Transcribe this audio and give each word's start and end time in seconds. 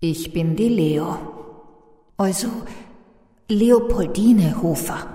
Ich 0.00 0.32
bin 0.32 0.54
die 0.54 0.68
Leo. 0.68 1.16
Also 2.16 2.48
Leopoldine 3.48 4.62
Hofer. 4.62 5.08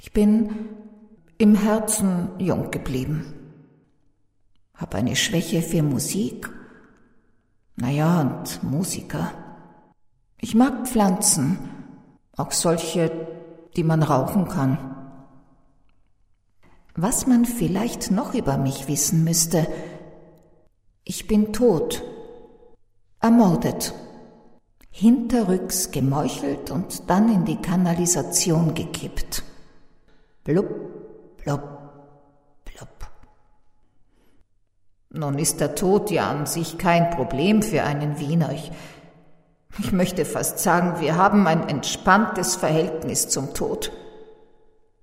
Ich 0.00 0.12
bin 0.12 0.68
im 1.36 1.56
Herzen 1.56 2.28
jung 2.38 2.70
geblieben. 2.70 3.34
Hab 4.74 4.94
eine 4.94 5.16
Schwäche 5.16 5.62
für 5.62 5.82
Musik. 5.82 6.48
Naja, 7.74 8.20
und 8.20 8.62
Musiker. 8.62 9.32
Ich 10.40 10.54
mag 10.54 10.86
Pflanzen, 10.86 11.58
auch 12.36 12.52
solche, 12.52 13.10
die 13.74 13.82
man 13.82 14.04
rauchen 14.04 14.46
kann. 14.46 14.78
Was 16.94 17.26
man 17.26 17.44
vielleicht 17.44 18.12
noch 18.12 18.32
über 18.34 18.58
mich 18.58 18.86
wissen 18.86 19.24
müsste, 19.24 19.66
ich 21.02 21.26
bin 21.26 21.52
tot, 21.52 22.04
ermordet, 23.20 23.94
hinterrücks 24.90 25.90
gemeuchelt 25.90 26.70
und 26.70 27.08
dann 27.08 27.32
in 27.32 27.44
die 27.44 27.60
Kanalisation 27.60 28.74
gekippt. 28.74 29.42
Blub, 30.44 30.68
blub, 31.36 31.62
blub. 32.64 32.88
Nun 35.10 35.38
ist 35.38 35.60
der 35.60 35.74
Tod 35.74 36.10
ja 36.10 36.30
an 36.30 36.46
sich 36.46 36.78
kein 36.78 37.10
Problem 37.10 37.62
für 37.62 37.82
einen 37.82 38.18
Wiener. 38.18 38.52
Ich, 38.52 38.70
ich 39.78 39.92
möchte 39.92 40.24
fast 40.24 40.58
sagen, 40.58 41.00
wir 41.00 41.16
haben 41.16 41.46
ein 41.46 41.68
entspanntes 41.68 42.56
Verhältnis 42.56 43.28
zum 43.28 43.54
Tod. 43.54 43.92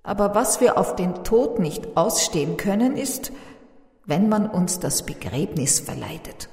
Aber 0.04 0.36
was 0.36 0.62
wir 0.62 0.78
auf 0.78 0.96
den 0.96 1.24
Tod 1.24 1.60
nicht 1.60 1.98
ausstehen 1.98 2.58
können, 2.58 2.96
ist, 2.96 3.32
wenn 4.06 4.30
man 4.30 4.48
uns 4.48 4.80
das 4.80 5.04
Begräbnis 5.04 5.80
verleidet. 5.80 6.50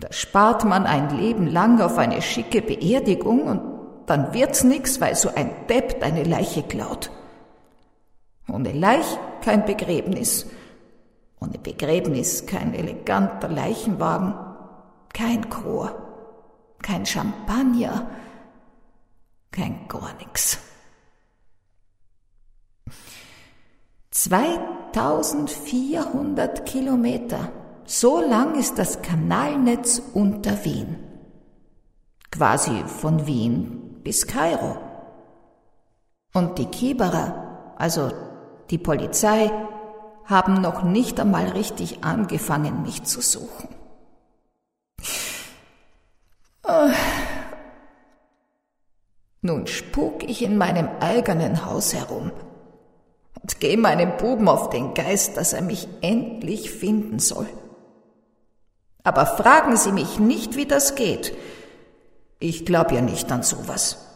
Da 0.00 0.12
spart 0.12 0.64
man 0.64 0.86
ein 0.86 1.16
Leben 1.16 1.46
lang 1.46 1.80
auf 1.80 1.98
eine 1.98 2.22
schicke 2.22 2.62
Beerdigung 2.62 3.42
und 3.42 3.60
dann 4.06 4.32
wird's 4.32 4.64
nix, 4.64 5.00
weil 5.00 5.14
so 5.14 5.28
ein 5.34 5.50
Depp 5.68 6.00
deine 6.00 6.24
Leiche 6.24 6.62
klaut. 6.62 7.10
Ohne 8.48 8.72
Leich 8.72 9.18
kein 9.42 9.66
Begräbnis. 9.66 10.46
Ohne 11.40 11.58
Begräbnis 11.58 12.46
kein 12.46 12.74
eleganter 12.74 13.48
Leichenwagen, 13.48 14.34
kein 15.12 15.48
Chor, 15.48 15.94
kein 16.82 17.06
Champagner, 17.06 18.10
kein 19.50 19.88
gar 19.88 20.12
nix. 20.18 20.58
2400 24.10 26.66
Kilometer. 26.66 27.52
So 27.92 28.20
lang 28.20 28.54
ist 28.54 28.78
das 28.78 29.02
Kanalnetz 29.02 30.00
unter 30.14 30.64
Wien. 30.64 30.96
Quasi 32.30 32.84
von 32.86 33.26
Wien 33.26 33.98
bis 34.04 34.28
Kairo. 34.28 34.78
Und 36.32 36.58
die 36.58 36.66
Kieberer, 36.66 37.74
also 37.76 38.12
die 38.70 38.78
Polizei, 38.78 39.50
haben 40.24 40.60
noch 40.60 40.84
nicht 40.84 41.18
einmal 41.18 41.48
richtig 41.48 42.04
angefangen, 42.04 42.82
mich 42.82 43.02
zu 43.02 43.20
suchen. 43.20 43.68
Nun 49.40 49.66
spuk 49.66 50.22
ich 50.22 50.44
in 50.44 50.56
meinem 50.56 50.88
eigenen 51.00 51.66
Haus 51.66 51.92
herum 51.92 52.30
und 53.42 53.58
gehe 53.58 53.76
meinem 53.76 54.16
Buben 54.16 54.48
auf 54.48 54.70
den 54.70 54.94
Geist, 54.94 55.36
dass 55.36 55.54
er 55.54 55.62
mich 55.62 55.88
endlich 56.02 56.70
finden 56.70 57.18
soll. 57.18 57.48
Aber 59.02 59.26
fragen 59.26 59.76
Sie 59.76 59.92
mich 59.92 60.18
nicht, 60.18 60.56
wie 60.56 60.66
das 60.66 60.94
geht. 60.94 61.34
Ich 62.38 62.64
glaube 62.64 62.94
ja 62.94 63.00
nicht 63.00 63.30
an 63.32 63.42
sowas. 63.42 64.09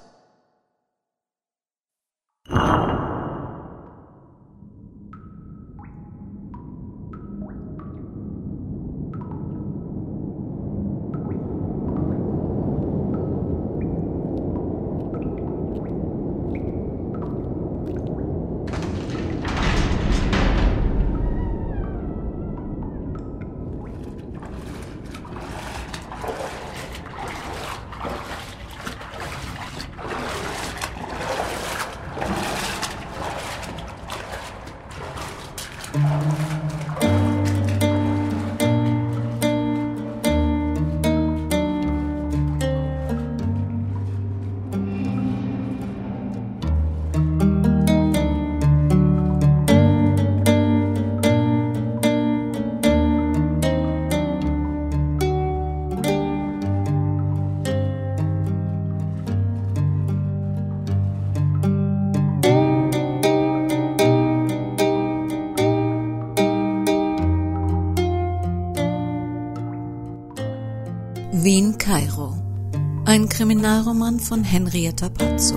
Kriminalroman 73.35 74.21
von 74.21 74.45
Henrietta 74.45 75.09
Pazzo. 75.09 75.57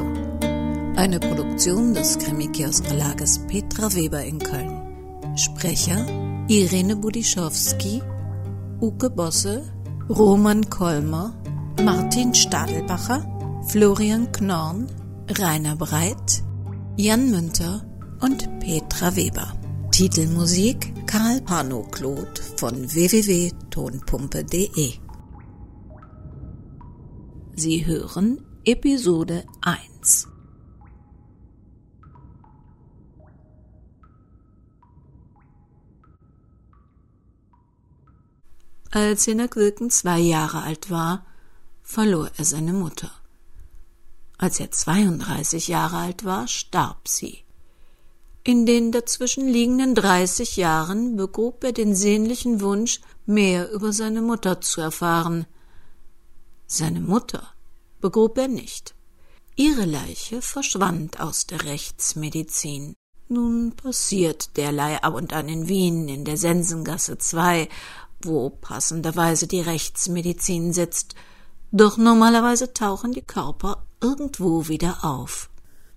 Eine 0.96 1.20
Produktion 1.20 1.94
des 1.94 2.18
Krimikiosk-Verlages 2.18 3.42
Petra 3.48 3.94
Weber 3.94 4.24
in 4.24 4.40
Köln. 4.40 4.82
Sprecher 5.36 6.04
Irene 6.48 6.96
Budischowski, 6.96 8.02
Uke 8.82 9.12
Bosse, 9.12 9.72
Roman 10.10 10.68
Kolmer, 10.68 11.36
Martin 11.84 12.34
Stadelbacher, 12.34 13.24
Florian 13.68 14.32
Knorn, 14.32 14.88
Rainer 15.38 15.76
Breit, 15.76 16.42
Jan 16.96 17.30
Münter 17.30 17.86
und 18.22 18.60
Petra 18.60 19.16
Weber. 19.16 19.54
Titelmusik 19.92 21.06
Karl 21.06 21.42
Pano-Claude 21.42 22.42
von 22.56 22.92
www.tonpumpe.de 22.92 24.94
Sie 27.60 27.88
hören 27.88 28.46
Episode 28.66 29.44
1. 29.62 30.28
Als 38.92 39.26
Hinak 39.26 39.56
Wilken 39.56 39.90
zwei 39.90 40.20
Jahre 40.20 40.62
alt 40.62 40.92
war, 40.92 41.26
verlor 41.82 42.30
er 42.38 42.46
seine 42.46 42.74
Mutter. 42.74 43.10
Als 44.38 44.60
er 44.60 44.70
32 44.70 45.68
Jahre 45.68 45.98
alt 45.98 46.26
war, 46.26 46.48
starb 46.48 47.08
sie. 47.08 47.40
In 48.44 48.68
den 48.68 48.92
dazwischen 48.92 49.48
liegenden 49.48 49.96
30 49.96 50.58
Jahren 50.58 51.16
begrub 51.16 51.64
er 51.64 51.72
den 51.72 51.96
sehnlichen 51.96 52.62
Wunsch, 52.62 53.02
mehr 53.26 53.72
über 53.72 53.94
seine 53.94 54.22
Mutter 54.22 54.62
zu 54.62 54.80
erfahren– 54.80 55.48
seine 56.68 57.02
Mutter 57.02 57.54
begrub 58.02 58.38
er 58.38 58.48
nicht. 58.48 58.94
Ihre 59.56 59.86
Leiche 59.86 60.42
verschwand 60.42 61.20
aus 61.20 61.48
der 61.48 61.64
Rechtsmedizin. 61.64 62.94
Nun 63.30 63.76
passiert 63.76 64.56
derlei 64.56 65.02
ab 65.02 65.16
und 65.16 65.34
an 65.34 65.50
in 65.50 65.68
Wien 65.68 66.08
in 66.08 66.26
der 66.26 66.38
Sensengasse 66.38 67.18
2, 67.18 67.68
wo 68.22 68.50
passenderweise 68.50 69.48
die 69.48 69.62
Rechtsmedizin 69.62 70.74
sitzt, 70.74 71.16
doch 71.72 71.98
normalerweise 71.98 72.74
tauchen 72.74 73.14
die 73.14 73.22
Körper 73.22 73.86
irgendwo 74.02 74.68
wieder 74.68 75.04
auf. 75.04 75.50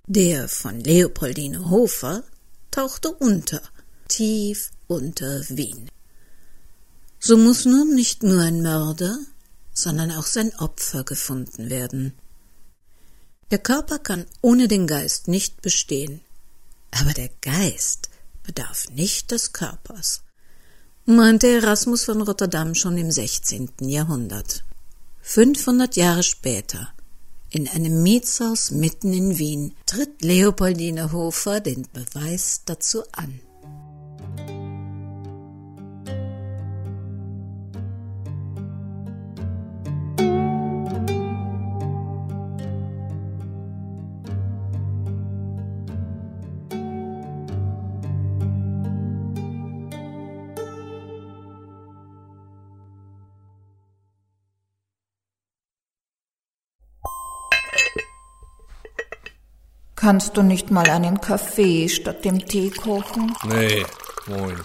Der 0.07 0.49
von 0.49 0.81
Leopoldine 0.81 1.71
Hofer 1.71 2.25
tauchte 2.71 3.13
unter, 3.13 3.61
tief 4.09 4.71
unter 4.89 5.43
Wien. 5.51 5.89
So 7.19 7.37
muss 7.37 7.65
nun 7.65 7.95
nicht 7.95 8.23
nur 8.23 8.41
ein 8.41 8.63
Mörder, 8.63 9.19
sondern 9.73 10.11
auch 10.13 10.27
sein 10.27 10.55
Opfer 10.57 11.05
gefunden 11.05 11.71
werden. 11.71 12.15
Der 13.51 13.59
Körper 13.59 13.99
kann 13.99 14.27
ohne 14.43 14.69
den 14.69 14.87
Geist 14.87 15.29
nicht 15.29 15.63
bestehen, 15.63 16.21
aber 16.91 17.13
der 17.13 17.31
Geist 17.41 18.11
bedarf 18.43 18.89
nicht 18.91 19.31
des 19.31 19.53
Körpers, 19.53 20.23
meinte 21.05 21.49
Erasmus 21.49 22.05
von 22.05 22.23
Rotterdam 22.23 22.75
schon 22.75 22.97
im 22.97 23.11
16. 23.11 23.71
Jahrhundert. 23.81 24.65
500 25.23 25.97
Jahre 25.97 26.23
später, 26.23 26.93
in 27.51 27.69
einem 27.69 28.03
Mietshaus 28.03 28.71
mitten 28.71 29.13
in 29.13 29.39
Wien, 29.39 29.75
tritt 29.87 30.23
Leopoldine 30.23 31.13
Hofer 31.13 31.61
den 31.61 31.87
Beweis 31.93 32.63
dazu 32.65 33.03
an. 33.13 33.41
Kannst 60.01 60.35
du 60.39 60.43
nicht 60.43 60.71
mal 60.71 60.89
einen 60.89 61.21
Kaffee 61.21 61.87
statt 61.91 62.25
dem 62.25 62.39
Tee 62.47 62.71
kochen? 62.71 63.37
Nee, 63.47 63.85
moin. 64.27 64.57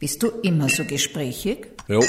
Bist 0.00 0.24
du 0.24 0.30
immer 0.42 0.68
so 0.68 0.84
gesprächig? 0.84 1.68
Jo. 1.86 2.02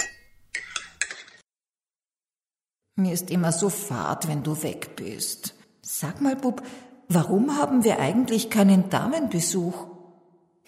Mir 2.95 3.13
ist 3.13 3.29
immer 3.29 3.51
so 3.51 3.69
fad, 3.69 4.27
wenn 4.27 4.41
du 4.41 4.63
weg 4.63 4.95
bist. 4.95 5.53
Sag 5.83 6.21
mal, 6.21 6.35
Bub, 6.35 6.63
warum 7.07 7.55
haben 7.55 7.83
wir 7.83 7.99
eigentlich 7.99 8.49
keinen 8.49 8.89
Damenbesuch? 8.89 9.85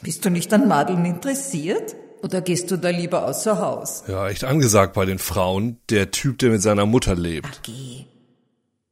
Bist 0.03 0.23
du 0.23 0.29
nicht 0.29 0.53
an 0.53 0.67
Madeln 0.67 1.03
interessiert? 1.03 1.95
Oder 2.21 2.41
gehst 2.41 2.69
du 2.69 2.77
da 2.77 2.89
lieber 2.89 3.25
außer 3.25 3.57
Haus? 3.57 4.03
Ja, 4.07 4.29
echt 4.29 4.43
angesagt 4.43 4.93
bei 4.93 5.05
den 5.05 5.17
Frauen. 5.17 5.79
Der 5.89 6.11
Typ, 6.11 6.37
der 6.37 6.51
mit 6.51 6.61
seiner 6.61 6.85
Mutter 6.85 7.15
lebt. 7.15 7.49
Ach, 7.51 7.61
geh. 7.63 8.05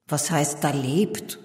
Was 0.07 0.31
heißt 0.31 0.63
da 0.63 0.71
lebt? 0.71 1.38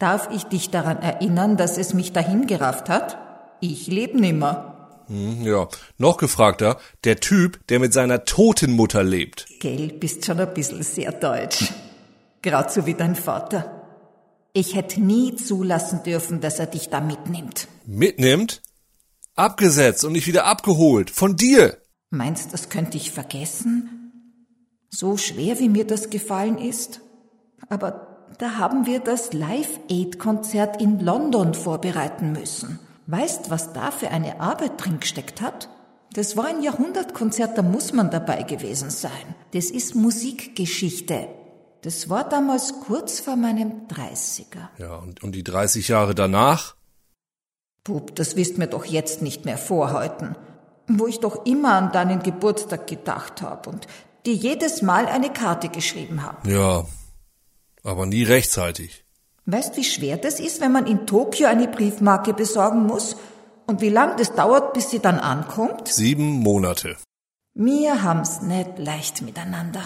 Darf 0.00 0.30
ich 0.32 0.44
dich 0.44 0.70
daran 0.70 1.02
erinnern, 1.02 1.58
dass 1.58 1.76
es 1.76 1.92
mich 1.92 2.14
dahin 2.14 2.46
gerafft 2.46 2.88
hat? 2.88 3.18
Ich 3.60 3.86
lebe 3.86 4.18
nimmer. 4.18 5.04
Hm, 5.08 5.42
ja, 5.42 5.68
noch 5.98 6.16
gefragter, 6.16 6.78
der 7.04 7.20
Typ, 7.20 7.66
der 7.66 7.80
mit 7.80 7.92
seiner 7.92 8.24
toten 8.24 8.72
Mutter 8.72 9.04
lebt. 9.04 9.46
Gell, 9.60 9.88
bist 9.88 10.24
schon 10.24 10.40
ein 10.40 10.54
bisschen 10.54 10.82
sehr 10.82 11.12
deutsch. 11.12 11.70
Gerade 12.40 12.72
so 12.72 12.86
wie 12.86 12.94
dein 12.94 13.14
Vater. 13.14 13.82
Ich 14.54 14.74
hätte 14.74 15.02
nie 15.02 15.36
zulassen 15.36 16.02
dürfen, 16.02 16.40
dass 16.40 16.58
er 16.58 16.66
dich 16.66 16.88
da 16.88 17.02
mitnimmt. 17.02 17.68
Mitnimmt? 17.84 18.62
Abgesetzt 19.36 20.02
und 20.06 20.12
nicht 20.12 20.26
wieder 20.26 20.46
abgeholt. 20.46 21.10
Von 21.10 21.36
dir. 21.36 21.76
Meinst, 22.08 22.54
das 22.54 22.70
könnte 22.70 22.96
ich 22.96 23.10
vergessen? 23.10 24.12
So 24.88 25.18
schwer, 25.18 25.58
wie 25.58 25.68
mir 25.68 25.86
das 25.86 26.08
gefallen 26.08 26.56
ist? 26.56 27.02
Aber 27.68 28.09
da 28.38 28.56
haben 28.56 28.86
wir 28.86 29.00
das 29.00 29.32
Live-Aid-Konzert 29.32 30.80
in 30.80 31.00
London 31.00 31.54
vorbereiten 31.54 32.32
müssen. 32.32 32.78
Weißt, 33.06 33.50
was 33.50 33.72
da 33.72 33.90
für 33.90 34.08
eine 34.08 34.40
Arbeit 34.40 34.72
drin 34.84 35.00
gesteckt 35.00 35.40
hat? 35.40 35.68
Das 36.12 36.36
war 36.36 36.46
ein 36.46 36.62
Jahrhundertkonzert, 36.62 37.56
da 37.56 37.62
muss 37.62 37.92
man 37.92 38.10
dabei 38.10 38.42
gewesen 38.42 38.90
sein. 38.90 39.34
Das 39.52 39.66
ist 39.66 39.94
Musikgeschichte. 39.94 41.28
Das 41.82 42.10
war 42.10 42.28
damals 42.28 42.80
kurz 42.80 43.20
vor 43.20 43.36
meinem 43.36 43.86
30er. 43.88 44.68
Ja, 44.78 44.96
und, 44.96 45.22
und 45.22 45.32
die 45.32 45.44
30 45.44 45.88
Jahre 45.88 46.14
danach? 46.14 46.76
Bub, 47.84 48.14
das 48.16 48.36
wirst 48.36 48.58
mir 48.58 48.66
doch 48.66 48.84
jetzt 48.84 49.22
nicht 49.22 49.44
mehr 49.44 49.56
vorhalten. 49.56 50.36
Wo 50.88 51.06
ich 51.06 51.20
doch 51.20 51.46
immer 51.46 51.74
an 51.74 51.92
deinen 51.92 52.22
Geburtstag 52.22 52.86
gedacht 52.86 53.42
habe 53.42 53.70
und 53.70 53.86
dir 54.26 54.34
jedes 54.34 54.82
Mal 54.82 55.06
eine 55.06 55.30
Karte 55.32 55.68
geschrieben 55.68 56.22
habe. 56.22 56.50
Ja, 56.50 56.84
aber 57.82 58.06
nie 58.06 58.24
rechtzeitig. 58.24 59.04
Weißt, 59.46 59.76
wie 59.76 59.84
schwer 59.84 60.16
das 60.16 60.38
ist, 60.38 60.60
wenn 60.60 60.72
man 60.72 60.86
in 60.86 61.06
Tokio 61.06 61.46
eine 61.46 61.68
Briefmarke 61.68 62.34
besorgen 62.34 62.86
muss? 62.86 63.16
Und 63.66 63.80
wie 63.80 63.88
lang 63.88 64.16
das 64.16 64.34
dauert, 64.34 64.74
bis 64.74 64.90
sie 64.90 64.98
dann 64.98 65.18
ankommt? 65.18 65.88
Sieben 65.88 66.24
Monate. 66.40 66.96
Wir 67.54 68.02
haben's 68.02 68.42
nicht 68.42 68.78
leicht 68.78 69.22
miteinander. 69.22 69.82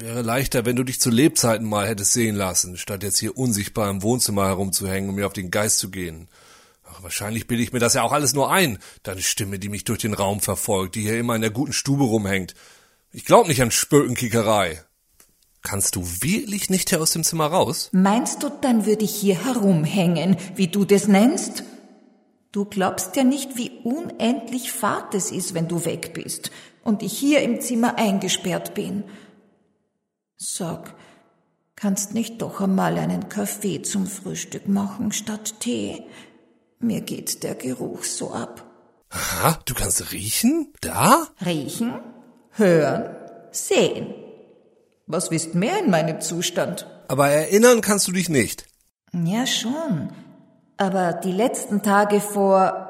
Wäre 0.00 0.22
leichter, 0.22 0.64
wenn 0.64 0.76
du 0.76 0.84
dich 0.84 1.00
zu 1.00 1.10
Lebzeiten 1.10 1.68
mal 1.68 1.86
hättest 1.86 2.12
sehen 2.12 2.36
lassen, 2.36 2.76
statt 2.76 3.02
jetzt 3.02 3.18
hier 3.18 3.36
unsichtbar 3.36 3.90
im 3.90 4.02
Wohnzimmer 4.02 4.46
herumzuhängen 4.46 5.10
und 5.10 5.16
mir 5.16 5.26
auf 5.26 5.32
den 5.32 5.50
Geist 5.50 5.78
zu 5.78 5.90
gehen. 5.90 6.28
Ach, 6.84 7.02
wahrscheinlich 7.02 7.46
bilde 7.46 7.62
ich 7.62 7.72
mir 7.72 7.78
das 7.78 7.94
ja 7.94 8.02
auch 8.02 8.12
alles 8.12 8.34
nur 8.34 8.50
ein, 8.50 8.78
deine 9.02 9.22
Stimme, 9.22 9.58
die 9.58 9.68
mich 9.68 9.84
durch 9.84 9.98
den 9.98 10.14
Raum 10.14 10.40
verfolgt, 10.40 10.94
die 10.94 11.02
hier 11.02 11.18
immer 11.18 11.34
in 11.34 11.40
der 11.40 11.50
guten 11.50 11.72
Stube 11.72 12.04
rumhängt. 12.04 12.54
Ich 13.12 13.24
glaub 13.24 13.48
nicht 13.48 13.62
an 13.62 13.70
Spökenkickerei. 13.70 14.82
Kannst 15.62 15.96
du 15.96 16.02
wirklich 16.20 16.70
nicht 16.70 16.90
hier 16.90 17.00
aus 17.00 17.10
dem 17.10 17.24
Zimmer 17.24 17.46
raus? 17.46 17.90
Meinst 17.92 18.42
du, 18.42 18.48
dann 18.48 18.86
würde 18.86 19.04
ich 19.04 19.14
hier 19.14 19.44
herumhängen, 19.44 20.36
wie 20.54 20.68
du 20.68 20.84
das 20.84 21.08
nennst? 21.08 21.64
Du 22.52 22.64
glaubst 22.64 23.16
ja 23.16 23.24
nicht, 23.24 23.56
wie 23.56 23.70
unendlich 23.84 24.72
fad 24.72 25.14
es 25.14 25.30
ist, 25.30 25.54
wenn 25.54 25.68
du 25.68 25.84
weg 25.84 26.14
bist 26.14 26.50
und 26.82 27.02
ich 27.02 27.18
hier 27.18 27.42
im 27.42 27.60
Zimmer 27.60 27.98
eingesperrt 27.98 28.74
bin. 28.74 29.04
Sag, 30.36 30.94
kannst 31.76 32.14
nicht 32.14 32.40
doch 32.40 32.60
einmal 32.60 32.96
einen 32.96 33.28
Kaffee 33.28 33.82
zum 33.82 34.06
Frühstück 34.06 34.68
machen 34.68 35.12
statt 35.12 35.60
Tee? 35.60 36.04
Mir 36.78 37.02
geht 37.02 37.42
der 37.42 37.56
Geruch 37.56 38.04
so 38.04 38.32
ab. 38.32 38.64
Aha, 39.10 39.58
du 39.64 39.74
kannst 39.74 40.12
riechen? 40.12 40.72
Da? 40.80 41.26
Riechen, 41.44 42.00
hören, 42.52 43.14
sehen. 43.50 44.14
Was 45.10 45.30
wisst 45.30 45.54
mehr 45.54 45.82
in 45.82 45.90
meinem 45.90 46.20
Zustand? 46.20 46.86
Aber 47.08 47.28
erinnern 47.30 47.80
kannst 47.80 48.06
du 48.08 48.12
dich 48.12 48.28
nicht. 48.28 48.66
Ja, 49.12 49.46
schon. 49.46 50.10
Aber 50.76 51.14
die 51.14 51.32
letzten 51.32 51.82
Tage 51.82 52.20
vor, 52.20 52.88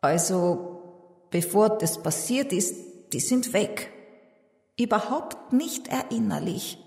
also 0.00 0.82
bevor 1.30 1.78
das 1.78 2.02
passiert 2.02 2.52
ist, 2.52 2.74
die 3.12 3.20
sind 3.20 3.52
weg. 3.52 3.92
Überhaupt 4.76 5.52
nicht 5.52 5.86
erinnerlich. 5.86 6.78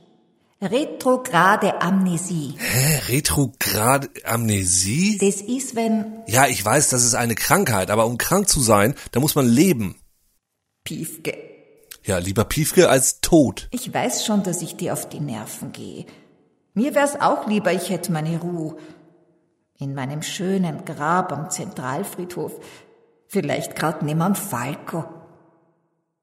Retrograde 0.62 1.81
Amnesie. 1.81 2.56
Hä? 2.57 3.00
Retrograde 3.07 4.09
Amnesie? 4.25 5.18
Das 5.19 5.39
ist, 5.39 5.75
wenn. 5.75 6.24
Ja, 6.27 6.47
ich 6.47 6.65
weiß, 6.65 6.89
das 6.89 7.06
ist 7.06 7.13
eine 7.13 7.35
Krankheit, 7.35 7.91
aber 7.91 8.06
um 8.06 8.18
krank 8.18 8.50
zu 8.50 8.59
sein, 8.59 8.94
da 9.12 9.21
muss 9.21 9.35
man 9.35 9.47
leben. 9.47 9.95
Piefke. 10.83 11.47
Ja, 12.07 12.19
lieber 12.19 12.45
Piefke 12.45 12.89
als 12.89 13.19
tot. 13.19 13.67
Ich 13.72 13.93
weiß 13.93 14.25
schon, 14.25 14.41
dass 14.41 14.62
ich 14.62 14.77
dir 14.77 14.93
auf 14.93 15.10
die 15.10 15.20
Nerven 15.20 15.74
gehe. 15.74 16.05
Mir 16.74 16.96
wär's 16.96 17.20
auch 17.20 17.48
lieber, 17.48 17.74
ich 17.74 17.89
hätte 17.89 18.13
meine 18.13 18.39
Ruhe. 18.39 18.77
In 19.77 19.93
meinem 19.93 20.22
schönen 20.22 20.86
Grab 20.86 21.34
am 21.34 21.50
Zentralfriedhof. 21.50 22.62
Vielleicht 23.27 23.75
grad 23.75 24.03
neben 24.03 24.36
Falco. 24.36 25.03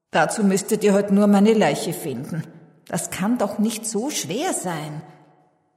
Dazu 0.09 0.43
müsstet 0.43 0.83
ihr 0.83 0.93
heute 0.93 1.13
nur 1.13 1.27
meine 1.27 1.53
Leiche 1.53 1.93
finden. 1.93 2.43
Das 2.87 3.11
kann 3.11 3.37
doch 3.37 3.59
nicht 3.59 3.85
so 3.85 4.09
schwer 4.09 4.53
sein. 4.53 5.03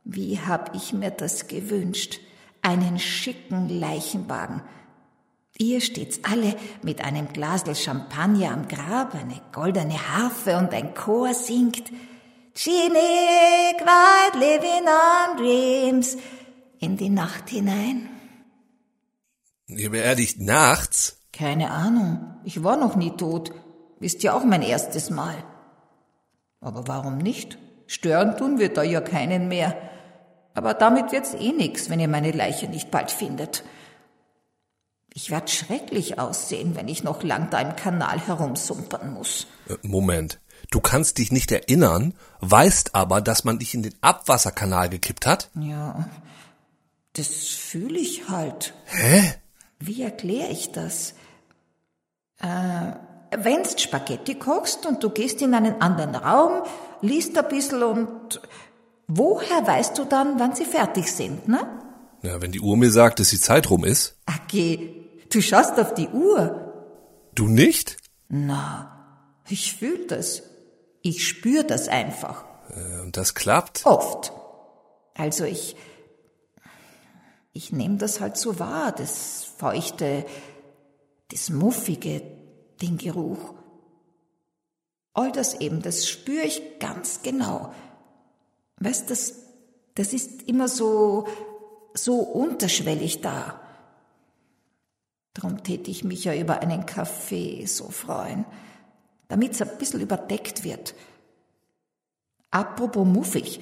Wie 0.04 0.40
hab 0.40 0.74
ich 0.74 0.94
mir 0.94 1.10
das 1.10 1.48
gewünscht? 1.48 2.18
Einen 2.62 2.98
schicken 2.98 3.68
Leichenwagen 3.68 4.62
Ihr 5.60 5.80
steht's 5.80 6.20
alle 6.22 6.54
mit 6.82 7.04
einem 7.04 7.32
Glasel 7.32 7.74
Champagner 7.74 8.52
am 8.52 8.68
Grab, 8.68 9.14
eine 9.16 9.40
goldene 9.52 9.98
Harfe 10.16 10.56
und 10.56 10.72
ein 10.72 10.94
Chor 10.94 11.34
singt 11.34 11.90
Genie, 12.54 13.74
quiet 13.76 14.34
living 14.34 14.86
on 14.86 15.36
dreams 15.36 16.16
in 16.78 16.96
die 16.96 17.10
Nacht 17.10 17.48
hinein. 17.50 18.08
Ihr 19.66 19.90
beerdigt 19.90 20.40
nachts? 20.40 21.20
Keine 21.32 21.72
Ahnung. 21.72 22.36
Ich 22.44 22.62
war 22.62 22.76
noch 22.76 22.94
nie 22.94 23.10
tot. 23.10 23.52
Ist 23.98 24.22
ja 24.22 24.34
auch 24.34 24.44
mein 24.44 24.62
erstes 24.62 25.10
Mal. 25.10 25.34
Aber 26.60 26.86
warum 26.86 27.18
nicht? 27.18 27.58
Stören 27.86 28.36
tun 28.36 28.58
wir 28.58 28.72
da 28.72 28.84
ja 28.84 29.00
keinen 29.00 29.48
mehr. 29.48 29.76
Aber 30.54 30.74
damit 30.74 31.10
wird's 31.10 31.34
eh 31.34 31.52
nix, 31.52 31.90
wenn 31.90 32.00
ihr 32.00 32.08
meine 32.08 32.32
Leiche 32.32 32.68
nicht 32.68 32.90
bald 32.90 33.10
findet. 33.10 33.64
Ich 35.20 35.32
werd 35.32 35.50
schrecklich 35.50 36.20
aussehen, 36.20 36.76
wenn 36.76 36.86
ich 36.86 37.02
noch 37.02 37.24
lang 37.24 37.50
da 37.50 37.60
im 37.60 37.74
Kanal 37.74 38.20
herumsumpern 38.20 39.14
muss. 39.14 39.48
Äh, 39.68 39.74
Moment. 39.82 40.38
Du 40.70 40.80
kannst 40.80 41.18
dich 41.18 41.32
nicht 41.32 41.50
erinnern, 41.50 42.14
weißt 42.40 42.94
aber, 42.94 43.20
dass 43.20 43.42
man 43.42 43.58
dich 43.58 43.74
in 43.74 43.82
den 43.82 43.96
Abwasserkanal 44.00 44.88
gekippt 44.88 45.26
hat? 45.26 45.50
Ja, 45.58 46.08
das 47.14 47.26
fühle 47.26 47.98
ich 47.98 48.28
halt. 48.28 48.74
Hä? 48.84 49.34
Wie 49.80 50.02
erkläre 50.02 50.52
ich 50.52 50.70
das? 50.70 51.14
Äh, 52.38 52.92
wenn's 53.36 53.82
Spaghetti 53.82 54.36
kochst 54.36 54.86
und 54.86 55.02
du 55.02 55.10
gehst 55.10 55.42
in 55.42 55.52
einen 55.52 55.82
anderen 55.82 56.14
Raum, 56.14 56.62
liest 57.00 57.36
ein 57.36 57.48
bisschen 57.48 57.82
und 57.82 58.40
woher 59.08 59.66
weißt 59.66 59.98
du 59.98 60.04
dann, 60.04 60.38
wann 60.38 60.54
sie 60.54 60.64
fertig 60.64 61.10
sind, 61.10 61.48
ne? 61.48 61.66
Ja, 62.22 62.40
wenn 62.40 62.52
die 62.52 62.60
Uhr 62.60 62.76
mir 62.76 62.92
sagt, 62.92 63.18
dass 63.18 63.30
die 63.30 63.40
Zeit 63.40 63.68
rum 63.68 63.84
ist. 63.84 64.16
Okay, 64.44 64.97
Du 65.30 65.42
schaust 65.42 65.78
auf 65.78 65.94
die 65.94 66.08
Uhr. 66.08 66.64
Du 67.34 67.48
nicht? 67.48 67.96
Na, 68.28 69.40
ich 69.48 69.74
fühl 69.74 70.06
das. 70.06 70.42
Ich 71.02 71.26
spüre 71.26 71.64
das 71.64 71.88
einfach. 71.88 72.44
Äh, 72.70 73.00
und 73.00 73.16
das 73.16 73.34
klappt? 73.34 73.86
Oft. 73.86 74.32
Also 75.14 75.44
ich, 75.44 75.76
ich 77.52 77.72
nehme 77.72 77.96
das 77.96 78.20
halt 78.20 78.36
so 78.36 78.58
wahr, 78.58 78.92
das 78.92 79.44
feuchte, 79.58 80.24
das 81.30 81.50
muffige, 81.50 82.22
den 82.80 82.98
Geruch. 82.98 83.54
All 85.12 85.32
das 85.32 85.54
eben, 85.54 85.82
das 85.82 86.08
spüre 86.08 86.44
ich 86.44 86.78
ganz 86.78 87.22
genau. 87.22 87.74
Weißt, 88.76 89.10
das, 89.10 89.34
das 89.94 90.12
ist 90.12 90.42
immer 90.42 90.68
so, 90.68 91.26
so 91.94 92.16
unterschwellig 92.16 93.20
da. 93.20 93.60
Darum 95.40 95.62
täte 95.62 95.88
ich 95.88 96.02
mich 96.02 96.24
ja 96.24 96.34
über 96.34 96.62
einen 96.62 96.84
Kaffee 96.84 97.64
so 97.66 97.90
freuen, 97.90 98.44
damit 99.28 99.52
es 99.52 99.62
ein 99.62 99.70
bisschen 99.78 100.00
überdeckt 100.00 100.64
wird. 100.64 100.96
Apropos 102.50 103.06
muffig, 103.06 103.60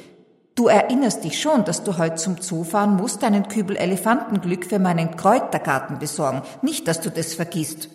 du 0.55 0.69
erinnerst 0.69 1.23
dich 1.23 1.39
schon, 1.39 1.67
dass 1.67 1.85
du 1.85 1.99
heute 1.99 2.15
zum 2.15 2.41
Zoo 2.41 2.65
fahren 2.65 2.97
musst, 2.97 3.23
einen 3.25 3.49
Kübel 3.49 3.77
Elefantenglück 3.77 4.65
für 4.65 4.79
meinen 4.79 5.17
Kräutergarten 5.17 5.99
besorgen. 5.99 6.41
Nicht, 6.63 6.89
dass 6.89 7.03
du 7.03 7.11
das 7.11 7.35
vergisst. 7.35 7.91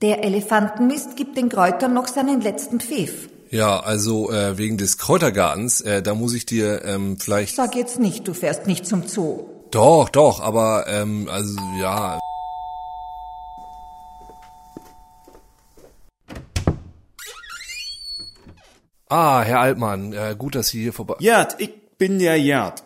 Der 0.00 0.22
Elefantenmist 0.22 1.16
gibt 1.16 1.36
den 1.36 1.48
Kräutern 1.48 1.92
noch 1.92 2.06
seinen 2.06 2.40
letzten 2.40 2.78
Pfiff. 2.78 3.28
Ja, 3.50 3.80
also 3.80 4.30
äh, 4.30 4.58
wegen 4.58 4.78
des 4.78 4.96
Kräutergartens, 4.98 5.80
äh, 5.80 6.02
da 6.02 6.14
muss 6.14 6.34
ich 6.34 6.46
dir 6.46 6.84
ähm, 6.84 7.16
vielleicht. 7.18 7.56
Sag 7.56 7.74
jetzt 7.74 7.98
nicht, 7.98 8.28
du 8.28 8.34
fährst 8.34 8.68
nicht 8.68 8.86
zum 8.86 9.08
Zoo. 9.08 9.46
Doch, 9.72 10.08
doch, 10.08 10.40
aber 10.40 10.86
ähm, 10.86 11.28
also 11.28 11.58
ja. 11.80 12.20
Ah, 19.16 19.44
Herr 19.44 19.60
Altmann, 19.60 20.12
äh, 20.12 20.34
gut, 20.36 20.56
dass 20.56 20.70
Sie 20.70 20.82
hier 20.82 20.92
vorbei. 20.92 21.14
Jert, 21.20 21.54
ich 21.60 21.70
bin 21.98 22.18
der 22.18 22.36
Jert. 22.36 22.82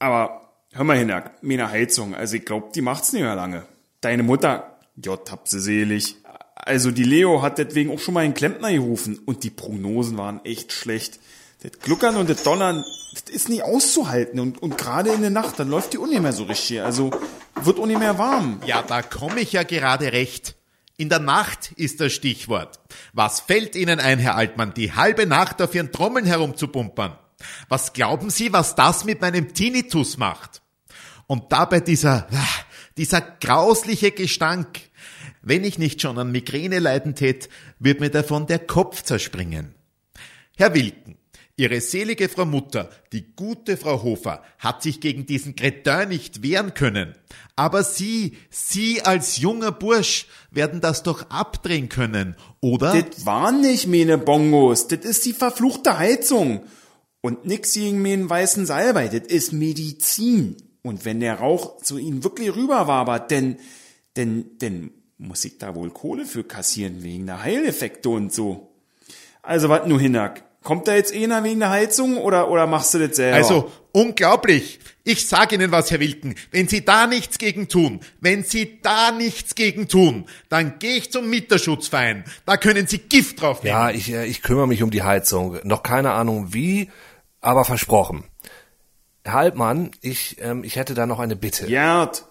Aber 0.00 0.40
hör 0.72 0.82
mal 0.82 0.98
hin, 0.98 1.12
meine 1.40 1.70
Heizung, 1.70 2.16
also 2.16 2.34
ich 2.34 2.44
glaub, 2.44 2.72
die 2.72 2.80
macht's 2.80 3.12
nicht 3.12 3.22
mehr 3.22 3.36
lange. 3.36 3.62
Deine 4.00 4.24
Mutter, 4.24 4.76
Gott 5.00 5.30
hab 5.30 5.46
sie 5.46 5.60
selig. 5.60 6.16
Also 6.56 6.90
die 6.90 7.04
Leo 7.04 7.42
hat 7.42 7.58
deswegen 7.58 7.92
auch 7.92 8.00
schon 8.00 8.14
mal 8.14 8.24
einen 8.24 8.34
Klempner 8.34 8.72
gerufen 8.72 9.20
und 9.24 9.44
die 9.44 9.50
Prognosen 9.50 10.18
waren 10.18 10.44
echt 10.44 10.72
schlecht. 10.72 11.20
Das 11.62 11.70
Gluckern 11.80 12.16
und 12.16 12.28
das 12.28 12.42
Donnern, 12.42 12.84
das 13.12 13.32
ist 13.32 13.48
nicht 13.48 13.62
auszuhalten 13.62 14.40
und, 14.40 14.60
und 14.60 14.78
gerade 14.78 15.12
in 15.12 15.20
der 15.20 15.30
Nacht, 15.30 15.60
dann 15.60 15.68
läuft 15.68 15.92
die 15.92 15.98
Uni 15.98 16.18
mehr 16.18 16.32
so 16.32 16.42
richtig. 16.42 16.82
Also 16.82 17.12
wird 17.62 17.78
Uni 17.78 17.96
mehr 17.96 18.18
warm. 18.18 18.60
Ja, 18.66 18.82
da 18.82 19.00
komme 19.00 19.38
ich 19.38 19.52
ja 19.52 19.62
gerade 19.62 20.12
recht. 20.12 20.57
In 21.00 21.08
der 21.08 21.20
Nacht 21.20 21.70
ist 21.76 22.00
das 22.00 22.12
Stichwort. 22.12 22.80
Was 23.12 23.38
fällt 23.38 23.76
Ihnen 23.76 24.00
ein, 24.00 24.18
Herr 24.18 24.34
Altmann, 24.34 24.74
die 24.74 24.92
halbe 24.92 25.26
Nacht 25.26 25.62
auf 25.62 25.72
Ihren 25.72 25.92
Trommeln 25.92 26.26
herumzupumpern? 26.26 27.16
Was 27.68 27.92
glauben 27.92 28.30
Sie, 28.30 28.52
was 28.52 28.74
das 28.74 29.04
mit 29.04 29.20
meinem 29.20 29.54
Tinnitus 29.54 30.16
macht? 30.16 30.60
Und 31.28 31.52
dabei 31.52 31.78
dieser, 31.78 32.26
dieser 32.96 33.20
grausliche 33.20 34.10
Gestank. 34.10 34.80
Wenn 35.40 35.62
ich 35.62 35.78
nicht 35.78 36.02
schon 36.02 36.18
an 36.18 36.32
Migräne 36.32 36.80
leiden 36.80 37.14
tät, 37.14 37.48
wird 37.78 38.00
mir 38.00 38.10
davon 38.10 38.48
der 38.48 38.58
Kopf 38.58 39.02
zerspringen. 39.02 39.76
Herr 40.56 40.74
Wilken, 40.74 41.16
Ihre 41.58 41.80
selige 41.80 42.28
Frau 42.28 42.44
Mutter, 42.44 42.88
die 43.12 43.34
gute 43.34 43.76
Frau 43.76 44.04
Hofer, 44.04 44.44
hat 44.60 44.80
sich 44.80 45.00
gegen 45.00 45.26
diesen 45.26 45.56
Cretin 45.56 46.08
nicht 46.08 46.40
wehren 46.40 46.72
können. 46.72 47.16
Aber 47.56 47.82
Sie, 47.82 48.36
Sie 48.48 49.02
als 49.02 49.38
junger 49.38 49.72
Bursch, 49.72 50.28
werden 50.52 50.80
das 50.80 51.02
doch 51.02 51.28
abdrehen 51.30 51.88
können, 51.88 52.36
oder? 52.60 53.02
Das 53.02 53.26
waren 53.26 53.60
nicht 53.60 53.88
meine 53.88 54.18
Bongos, 54.18 54.86
das 54.86 55.00
ist 55.00 55.26
die 55.26 55.32
verfluchte 55.32 55.98
Heizung. 55.98 56.62
Und 57.20 57.44
nix 57.44 57.74
gegen 57.74 58.00
meinen 58.02 58.30
weißen 58.30 58.64
Salbei, 58.64 59.08
das 59.08 59.26
ist 59.26 59.52
Medizin. 59.52 60.56
Und 60.82 61.04
wenn 61.04 61.18
der 61.18 61.40
Rauch 61.40 61.82
zu 61.82 61.98
Ihnen 61.98 62.22
wirklich 62.22 62.54
rüberwabert, 62.54 63.32
denn, 63.32 63.56
denn, 64.16 64.56
denn 64.58 64.92
muss 65.18 65.44
ich 65.44 65.58
da 65.58 65.74
wohl 65.74 65.90
Kohle 65.90 66.24
für 66.24 66.44
kassieren 66.44 67.02
wegen 67.02 67.26
der 67.26 67.42
Heileffekte 67.42 68.10
und 68.10 68.32
so. 68.32 68.70
Also 69.42 69.68
wat 69.68 69.88
nu 69.88 69.98
hinak? 69.98 70.47
Kommt 70.62 70.88
da 70.88 70.94
jetzt 70.94 71.14
einer 71.14 71.44
wegen 71.44 71.60
der 71.60 71.70
Heizung 71.70 72.18
oder, 72.18 72.50
oder 72.50 72.66
machst 72.66 72.92
du 72.94 72.98
das 72.98 73.16
selber? 73.16 73.36
Also, 73.36 73.72
unglaublich. 73.92 74.80
Ich 75.04 75.26
sage 75.26 75.54
Ihnen 75.54 75.70
was, 75.70 75.90
Herr 75.90 76.00
Wilken. 76.00 76.34
Wenn 76.50 76.68
Sie 76.68 76.84
da 76.84 77.06
nichts 77.06 77.38
gegen 77.38 77.68
tun, 77.68 78.00
wenn 78.20 78.44
Sie 78.44 78.80
da 78.82 79.10
nichts 79.10 79.54
gegen 79.54 79.88
tun, 79.88 80.26
dann 80.48 80.78
gehe 80.78 80.96
ich 80.96 81.10
zum 81.10 81.30
Mieterschutzverein. 81.30 82.24
Da 82.44 82.56
können 82.56 82.86
Sie 82.86 82.98
Gift 82.98 83.40
drauf 83.40 83.62
nehmen. 83.62 83.74
Ja, 83.74 83.90
ich, 83.90 84.12
äh, 84.12 84.26
ich 84.26 84.42
kümmere 84.42 84.66
mich 84.66 84.82
um 84.82 84.90
die 84.90 85.02
Heizung. 85.02 85.58
Noch 85.62 85.82
keine 85.82 86.12
Ahnung 86.12 86.52
wie, 86.52 86.90
aber 87.40 87.64
versprochen. 87.64 88.24
Herr 89.24 89.36
Altmann, 89.36 89.92
ich, 90.00 90.36
ähm, 90.40 90.64
ich 90.64 90.76
hätte 90.76 90.94
da 90.94 91.06
noch 91.06 91.20
eine 91.20 91.36
Bitte. 91.36 91.66
Gerd, 91.66 92.26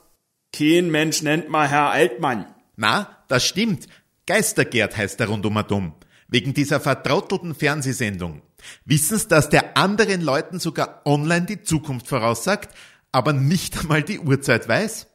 kein 0.56 0.92
Mensch 0.92 1.22
nennt 1.22 1.50
mal 1.50 1.68
Herr 1.68 1.90
Altmann. 1.90 2.46
Na, 2.76 3.18
das 3.28 3.46
stimmt. 3.46 3.88
Geistergerd 4.28 4.98
heißt 4.98 5.20
er 5.20 5.30
rundum 5.30 5.60
dumm. 5.68 5.94
Wegen 6.28 6.54
dieser 6.54 6.80
vertrottelten 6.80 7.56
Fernsehsendung. 7.56 8.42
Wissen 8.86 9.18
Sie, 9.18 9.28
dass 9.28 9.50
der 9.50 9.78
anderen 9.78 10.22
Leuten 10.22 10.60
sogar 10.60 11.02
online 11.06 11.46
die 11.46 11.64
Zukunft 11.64 12.08
voraussagt, 12.08 12.76
aber 13.12 13.34
nicht 13.34 13.78
einmal 13.80 14.04
die 14.04 14.20
Uhrzeit 14.20 14.68
weiß? 14.68 15.08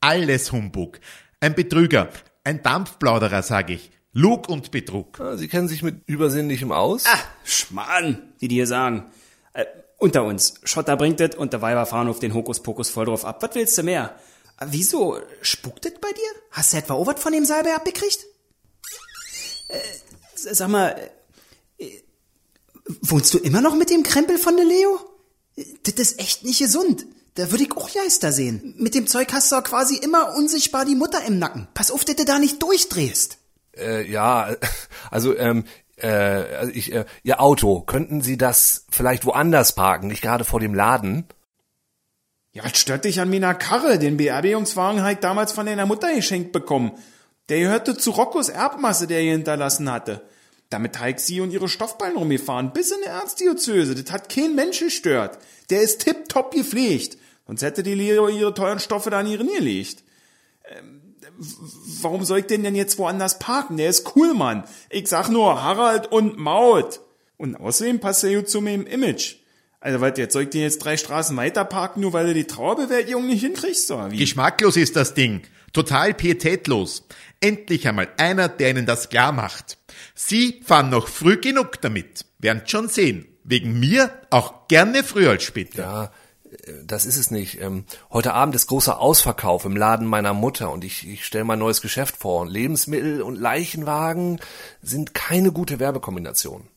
Alles 0.00 0.50
Humbug. 0.52 0.98
Ein 1.40 1.54
Betrüger, 1.54 2.08
ein 2.44 2.62
Dampfplauderer, 2.62 3.42
sage 3.42 3.74
ich. 3.74 3.90
Lug 4.12 4.48
und 4.48 4.70
Betrug. 4.70 5.20
Ah, 5.20 5.36
Sie 5.36 5.46
kennen 5.46 5.68
sich 5.68 5.82
mit 5.82 6.02
Übersinnlichem 6.06 6.72
aus? 6.72 7.04
Ah, 7.06 7.18
Schmarrn, 7.44 8.32
die 8.40 8.48
dir 8.48 8.66
sagen. 8.66 9.10
Äh, 9.52 9.66
unter 9.98 10.24
uns. 10.24 10.54
Schotter 10.64 10.96
bringt 10.96 11.20
es 11.20 11.36
und 11.36 11.52
der 11.52 11.62
Weiber 11.62 11.86
fahren 11.86 12.08
auf 12.08 12.18
den 12.18 12.34
Hokuspokus 12.34 12.90
voll 12.90 13.06
drauf 13.06 13.24
ab. 13.24 13.42
Was 13.42 13.54
willst 13.54 13.78
du 13.78 13.82
mehr? 13.84 14.16
Äh, 14.58 14.66
Wieso? 14.70 15.20
Spuckt 15.42 15.86
es 15.86 15.94
bei 16.00 16.10
dir? 16.10 16.40
Hast 16.50 16.72
du 16.72 16.78
etwa 16.78 16.94
auch 16.94 17.06
was 17.06 17.22
von 17.22 17.32
dem 17.32 17.44
Salbe 17.44 17.72
abgekriegt? 17.74 18.18
Äh, 19.68 19.78
sag 20.42 20.68
mal, 20.68 21.10
äh, 21.78 21.90
wohnst 23.00 23.34
du 23.34 23.38
immer 23.38 23.60
noch 23.60 23.74
mit 23.74 23.90
dem 23.90 24.02
Krempel 24.02 24.38
von 24.38 24.56
der 24.56 24.66
Leo? 24.66 25.00
Das 25.82 25.94
ist 25.94 26.20
echt 26.20 26.44
nicht 26.44 26.60
gesund. 26.60 27.06
Da 27.34 27.50
würde 27.50 27.64
ich 27.64 27.76
auch 27.76 27.92
Geister 27.92 28.32
sehen. 28.32 28.74
Mit 28.78 28.94
dem 28.94 29.06
Zeug 29.06 29.32
hast 29.32 29.52
du 29.52 29.56
auch 29.56 29.64
quasi 29.64 29.96
immer 29.96 30.34
unsichtbar 30.36 30.84
die 30.84 30.96
Mutter 30.96 31.24
im 31.24 31.38
Nacken. 31.38 31.68
Pass 31.74 31.90
auf, 31.90 32.04
dass 32.04 32.16
du 32.16 32.24
da 32.24 32.38
nicht 32.38 32.62
durchdrehst. 32.62 33.38
Äh, 33.76 34.10
ja, 34.10 34.56
also 35.10 35.36
ähm, 35.36 35.64
äh, 35.96 36.08
also 36.08 36.72
ich, 36.72 36.92
äh, 36.92 37.04
Ihr 37.22 37.40
Auto, 37.40 37.82
könnten 37.82 38.20
Sie 38.22 38.36
das 38.36 38.86
vielleicht 38.90 39.24
woanders 39.26 39.74
parken, 39.74 40.08
nicht 40.08 40.22
gerade 40.22 40.44
vor 40.44 40.60
dem 40.60 40.74
Laden? 40.74 41.26
Ja, 42.52 42.64
was 42.64 42.78
stört 42.78 43.04
dich 43.04 43.20
an 43.20 43.30
meiner 43.30 43.54
Karre? 43.54 43.98
Den 43.98 44.16
Beerdigungswagen 44.16 45.02
habe 45.02 45.12
ich 45.12 45.18
damals 45.18 45.52
von 45.52 45.66
deiner 45.66 45.86
Mutter 45.86 46.12
geschenkt 46.12 46.50
bekommen. 46.50 46.92
Der 47.50 47.58
gehörte 47.58 47.96
zu 47.96 48.12
Roccos 48.12 48.48
Erbmasse, 48.48 49.06
der 49.08 49.22
ihr 49.22 49.32
hinterlassen 49.32 49.90
hatte. 49.90 50.22
Damit 50.70 50.96
ich 51.04 51.18
sie 51.18 51.40
und 51.40 51.50
ihre 51.50 51.68
Stoffballen 51.68 52.16
rumgefahren, 52.16 52.72
bis 52.72 52.92
in 52.92 52.98
die 53.02 53.08
Erzdiözese. 53.08 53.96
Das 53.96 54.12
hat 54.12 54.28
kein 54.28 54.54
Mensch 54.54 54.78
gestört. 54.78 55.38
Der 55.68 55.82
ist 55.82 56.02
tipptopp 56.02 56.54
gepflegt. 56.54 57.18
Sonst 57.48 57.62
hätte 57.62 57.82
die 57.82 57.94
Leo 57.94 58.28
ihre 58.28 58.54
teuren 58.54 58.78
Stoffe 58.78 59.10
da 59.10 59.20
in 59.20 59.26
ihre 59.26 59.44
Nähe 59.44 59.58
gelegt. 59.58 60.04
Ähm, 60.68 61.00
warum 62.00 62.24
soll 62.24 62.38
ich 62.38 62.46
den 62.46 62.62
denn 62.62 62.76
jetzt 62.76 62.98
woanders 62.98 63.40
parken? 63.40 63.76
Der 63.78 63.90
ist 63.90 64.14
cool, 64.14 64.32
Mann. 64.32 64.62
Ich 64.88 65.08
sag 65.08 65.28
nur 65.28 65.60
Harald 65.60 66.12
und 66.12 66.38
Maut. 66.38 67.00
Und 67.36 67.56
außerdem 67.56 67.98
passt 67.98 68.22
er 68.22 68.36
gut 68.36 68.48
zu 68.48 68.60
meinem 68.60 68.86
Image. 68.86 69.36
Also, 69.80 70.00
was, 70.00 70.18
jetzt 70.18 70.34
soll 70.34 70.42
ich 70.42 70.50
den 70.50 70.60
jetzt 70.60 70.84
drei 70.84 70.96
Straßen 70.98 71.36
weiter 71.36 71.64
parken, 71.64 72.02
nur 72.02 72.12
weil 72.12 72.26
du 72.26 72.34
die 72.34 72.44
Trauerbewältigung 72.44 73.26
nicht 73.26 73.40
hinkriegst, 73.40 73.90
oder 73.90 74.10
wie? 74.10 74.18
Geschmacklos 74.18 74.76
ist 74.76 74.94
das 74.94 75.14
Ding. 75.14 75.40
Total 75.72 76.14
pietätlos. 76.14 77.06
Endlich 77.40 77.86
einmal 77.86 78.08
einer, 78.16 78.48
der 78.48 78.70
Ihnen 78.70 78.86
das 78.86 79.08
klar 79.08 79.32
macht. 79.32 79.78
Sie 80.14 80.60
fahren 80.64 80.90
noch 80.90 81.08
früh 81.08 81.40
genug 81.40 81.80
damit. 81.80 82.26
Werden 82.38 82.62
schon 82.66 82.88
sehen. 82.88 83.26
Wegen 83.44 83.78
mir 83.78 84.10
auch 84.30 84.68
gerne 84.68 85.02
früher 85.02 85.30
als 85.30 85.44
später. 85.44 85.82
Ja, 85.82 86.04
äh, 86.50 86.84
das 86.84 87.06
ist 87.06 87.16
es 87.16 87.30
nicht. 87.30 87.60
Ähm, 87.60 87.84
heute 88.10 88.34
Abend 88.34 88.54
ist 88.54 88.66
großer 88.66 88.98
Ausverkauf 88.98 89.64
im 89.64 89.76
Laden 89.76 90.06
meiner 90.06 90.34
Mutter 90.34 90.70
und 90.70 90.84
ich, 90.84 91.08
ich 91.08 91.24
stelle 91.24 91.44
mein 91.44 91.58
neues 91.58 91.80
Geschäft 91.80 92.16
vor. 92.16 92.46
Lebensmittel 92.46 93.22
und 93.22 93.36
Leichenwagen 93.36 94.40
sind 94.82 95.14
keine 95.14 95.52
gute 95.52 95.78
Werbekombination. 95.78 96.68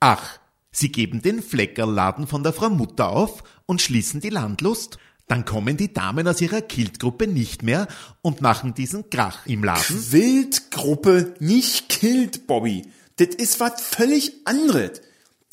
Ach, 0.00 0.38
Sie 0.70 0.92
geben 0.92 1.22
den 1.22 1.42
Fleckerladen 1.42 2.26
von 2.26 2.42
der 2.42 2.52
Frau 2.52 2.68
Mutter 2.68 3.08
auf 3.08 3.42
und 3.64 3.80
schließen 3.80 4.20
die 4.20 4.28
Landlust? 4.28 4.98
Dann 5.28 5.44
kommen 5.44 5.76
die 5.76 5.92
Damen 5.92 6.28
aus 6.28 6.40
ihrer 6.40 6.62
Kiltgruppe 6.62 7.26
nicht 7.26 7.62
mehr 7.62 7.88
und 8.22 8.42
machen 8.42 8.74
diesen 8.74 9.10
Krach 9.10 9.44
im 9.46 9.64
Laden. 9.64 9.82
Quiltgruppe, 9.82 11.34
nicht 11.40 11.88
Kilt, 11.88 12.46
Bobby. 12.46 12.82
Das 13.16 13.34
ist 13.34 13.58
was 13.58 13.80
völlig 13.80 14.32
anderes. 14.44 15.00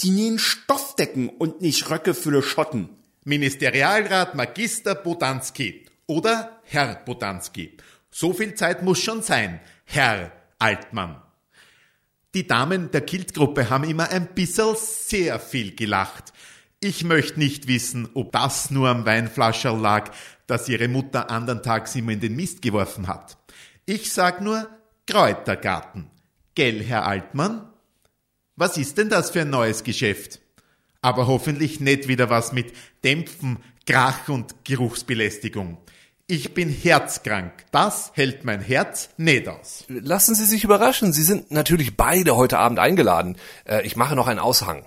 Die 0.01 0.11
nähen 0.11 0.37
Stoffdecken 0.37 1.29
und 1.29 1.61
nicht 1.61 1.89
Röcke 1.89 2.13
für 2.13 2.31
die 2.31 2.47
Schotten. 2.47 2.89
Ministerialrat 3.25 4.35
Magister 4.35 4.95
Bodanski 4.95 5.85
oder 6.07 6.59
Herr 6.63 6.95
Bodanski. 6.95 7.77
So 8.11 8.33
viel 8.33 8.53
Zeit 8.53 8.83
muss 8.83 8.99
schon 8.99 9.23
sein, 9.23 9.59
Herr 9.85 10.31
Altmann. 10.59 11.21
Die 12.35 12.45
Damen 12.45 12.91
der 12.91 13.01
Kiltgruppe 13.01 13.69
haben 13.69 13.83
immer 13.85 14.09
ein 14.09 14.27
bisschen 14.33 14.75
sehr 14.75 15.39
viel 15.39 15.75
gelacht. 15.75 16.33
Ich 16.83 17.05
möchte 17.05 17.39
nicht 17.39 17.69
wissen, 17.69 18.09
ob 18.13 18.33
das 18.33 18.69
nur 18.69 18.89
am 18.89 19.05
Weinflascherl 19.05 19.79
lag, 19.79 20.11
das 20.47 20.67
ihre 20.67 20.89
Mutter 20.89 21.31
andern 21.31 21.63
Tags 21.63 21.95
immer 21.95 22.11
in 22.11 22.19
den 22.19 22.35
Mist 22.35 22.61
geworfen 22.61 23.07
hat. 23.07 23.37
Ich 23.85 24.11
sag 24.11 24.41
nur 24.41 24.67
Kräutergarten. 25.07 26.09
Gell, 26.55 26.83
Herr 26.83 27.05
Altmann? 27.05 27.69
Was 28.57 28.75
ist 28.75 28.97
denn 28.97 29.07
das 29.07 29.29
für 29.29 29.43
ein 29.43 29.49
neues 29.49 29.85
Geschäft? 29.85 30.41
Aber 31.01 31.25
hoffentlich 31.25 31.79
nicht 31.79 32.09
wieder 32.09 32.29
was 32.29 32.51
mit 32.51 32.73
Dämpfen, 33.05 33.59
Krach 33.87 34.27
und 34.27 34.65
Geruchsbelästigung. 34.65 35.77
Ich 36.27 36.53
bin 36.53 36.67
herzkrank. 36.67 37.53
Das 37.71 38.11
hält 38.13 38.43
mein 38.43 38.59
Herz 38.59 39.09
nicht 39.15 39.47
aus. 39.47 39.85
Lassen 39.87 40.35
Sie 40.35 40.45
sich 40.45 40.65
überraschen. 40.65 41.13
Sie 41.13 41.23
sind 41.23 41.49
natürlich 41.49 41.95
beide 41.95 42.35
heute 42.35 42.59
Abend 42.59 42.79
eingeladen. 42.79 43.37
Äh, 43.63 43.85
ich 43.87 43.95
mache 43.95 44.17
noch 44.17 44.27
einen 44.27 44.39
Aushang. 44.39 44.85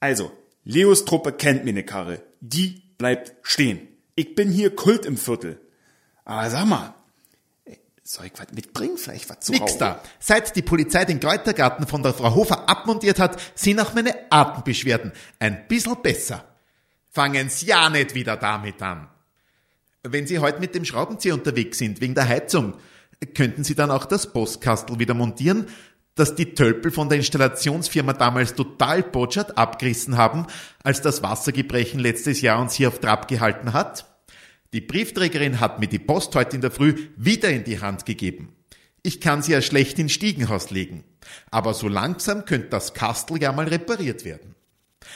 Also, 0.00 0.32
Leos 0.64 1.04
Truppe 1.04 1.32
kennt 1.32 1.64
mir 1.64 1.72
ne 1.72 1.84
Karre. 1.84 2.22
Die 2.40 2.82
bleibt 2.98 3.34
stehen. 3.42 3.88
Ich 4.14 4.34
bin 4.34 4.50
hier 4.50 4.74
Kult 4.74 5.06
im 5.06 5.16
Viertel. 5.16 5.60
Aber 6.24 6.50
sag 6.50 6.66
mal, 6.66 6.94
soll 8.02 8.26
ich 8.26 8.32
was 8.36 8.52
mitbringen? 8.52 8.96
Vielleicht 8.96 9.28
was 9.28 9.40
zu 9.40 9.52
Nix 9.52 9.62
rauchen? 9.62 9.78
da. 9.78 10.02
Seit 10.18 10.54
die 10.54 10.62
Polizei 10.62 11.04
den 11.04 11.20
Kräutergarten 11.20 11.86
von 11.86 12.02
der 12.02 12.14
Frau 12.14 12.34
Hofer 12.34 12.68
abmontiert 12.68 13.18
hat, 13.18 13.40
sind 13.54 13.80
auch 13.80 13.94
meine 13.94 14.14
Atembeschwerden 14.30 15.12
ein 15.38 15.66
bisschen 15.68 16.00
besser. 16.02 16.44
Fangen's 17.10 17.62
ja 17.62 17.90
nicht 17.90 18.14
wieder 18.14 18.36
damit 18.36 18.80
an. 18.82 19.08
Wenn 20.02 20.26
Sie 20.26 20.38
heute 20.38 20.60
mit 20.60 20.74
dem 20.74 20.84
Schraubenzieher 20.84 21.34
unterwegs 21.34 21.78
sind, 21.78 22.00
wegen 22.00 22.14
der 22.14 22.28
Heizung, 22.28 22.74
könnten 23.34 23.64
Sie 23.64 23.74
dann 23.74 23.90
auch 23.90 24.04
das 24.04 24.32
Postkastel 24.32 24.98
wieder 24.98 25.14
montieren, 25.14 25.66
das 26.16 26.34
die 26.34 26.54
Tölpel 26.54 26.90
von 26.90 27.08
der 27.08 27.18
Installationsfirma 27.18 28.14
damals 28.14 28.54
total 28.54 29.02
botschert 29.02 29.56
abgerissen 29.56 30.16
haben, 30.16 30.46
als 30.82 31.00
das 31.02 31.22
Wassergebrechen 31.22 32.00
letztes 32.00 32.40
Jahr 32.40 32.60
uns 32.60 32.74
hier 32.74 32.88
auf 32.88 32.98
Trab 32.98 33.28
gehalten 33.28 33.72
hat? 33.72 34.06
Die 34.72 34.80
Briefträgerin 34.80 35.60
hat 35.60 35.78
mir 35.78 35.86
die 35.86 36.00
Post 36.00 36.34
heute 36.34 36.56
in 36.56 36.62
der 36.62 36.72
Früh 36.72 37.08
wieder 37.16 37.50
in 37.50 37.64
die 37.64 37.80
Hand 37.80 38.04
gegeben. 38.04 38.56
Ich 39.02 39.20
kann 39.20 39.40
sie 39.40 39.52
ja 39.52 39.62
schlecht 39.62 39.98
ins 40.00 40.12
Stiegenhaus 40.12 40.70
legen. 40.70 41.04
Aber 41.50 41.74
so 41.74 41.86
langsam 41.86 42.44
könnte 42.44 42.70
das 42.70 42.92
Kastel 42.92 43.40
ja 43.40 43.52
mal 43.52 43.68
repariert 43.68 44.24
werden. 44.24 44.56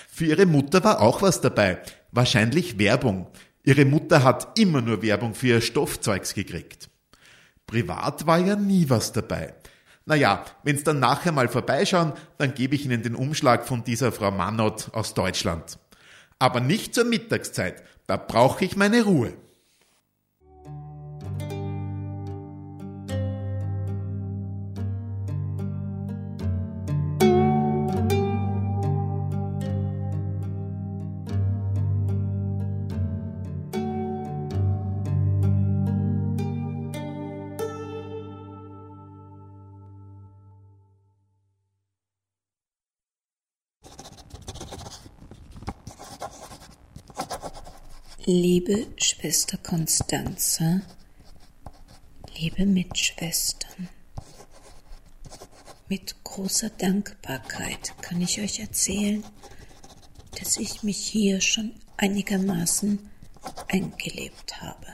Für 0.09 0.27
ihre 0.27 0.47
Mutter 0.47 0.85
war 0.85 1.01
auch 1.01 1.23
was 1.23 1.41
dabei. 1.41 1.83
Wahrscheinlich 2.13 2.79
Werbung. 2.79 3.27
Ihre 3.65 3.85
Mutter 3.85 4.23
hat 4.23 4.59
immer 4.59 4.81
nur 4.81 5.03
Werbung 5.03 5.35
für 5.35 5.49
ihr 5.49 5.61
Stoffzeugs 5.61 6.35
gekriegt. 6.35 6.89
Privat 7.67 8.27
war 8.27 8.39
ja 8.39 8.57
nie 8.57 8.89
was 8.89 9.13
dabei. 9.13 9.55
Naja, 10.07 10.45
wenn's 10.63 10.85
dann 10.85 10.99
nachher 10.99 11.33
mal 11.33 11.49
vorbeischauen, 11.49 12.13
dann 12.39 12.55
gebe 12.55 12.75
ich 12.75 12.85
Ihnen 12.85 13.03
den 13.03 13.15
Umschlag 13.15 13.67
von 13.67 13.85
dieser 13.85 14.13
Frau 14.13 14.31
Manott 14.31 14.91
aus 14.93 15.15
Deutschland. 15.15 15.79
Aber 16.39 16.61
nicht 16.61 16.95
zur 16.95 17.05
Mittagszeit, 17.05 17.83
da 18.07 18.17
brauche 18.17 18.65
ich 18.65 18.77
meine 18.77 19.03
Ruhe. 19.05 19.35
Liebe 48.33 48.87
Schwester 48.97 49.59
Constanza, 49.59 50.83
liebe 52.39 52.65
Mitschwestern, 52.65 53.89
mit 55.89 56.15
großer 56.23 56.71
Dankbarkeit 56.71 57.93
kann 58.01 58.21
ich 58.21 58.41
euch 58.41 58.61
erzählen, 58.61 59.25
dass 60.39 60.59
ich 60.59 60.85
mich 60.85 60.99
hier 60.99 61.41
schon 61.41 61.73
einigermaßen 61.97 63.01
eingelebt 63.67 64.63
habe. 64.63 64.87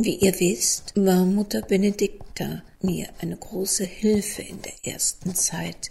Wie 0.00 0.16
ihr 0.16 0.40
wisst, 0.40 0.94
war 0.96 1.26
Mutter 1.26 1.60
Benedikta 1.60 2.62
mir 2.80 3.10
eine 3.18 3.36
große 3.36 3.84
Hilfe 3.84 4.40
in 4.40 4.62
der 4.62 4.86
ersten 4.86 5.34
Zeit. 5.34 5.90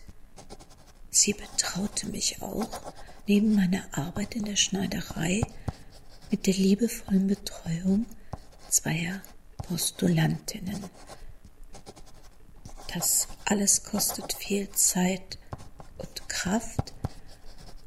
Sie 1.11 1.33
betraute 1.33 2.07
mich 2.07 2.41
auch 2.41 2.81
neben 3.27 3.53
meiner 3.53 3.83
Arbeit 3.91 4.35
in 4.35 4.45
der 4.45 4.55
Schneiderei 4.55 5.43
mit 6.31 6.47
der 6.47 6.53
liebevollen 6.53 7.27
Betreuung 7.27 8.05
zweier 8.69 9.21
Postulantinnen. 9.57 10.83
Das 12.93 13.27
alles 13.45 13.83
kostet 13.83 14.33
viel 14.33 14.69
Zeit 14.71 15.37
und 15.97 16.29
Kraft, 16.29 16.93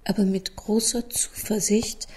aber 0.05 0.24
mit 0.24 0.57
großer 0.57 1.09
Zuversicht 1.11 2.09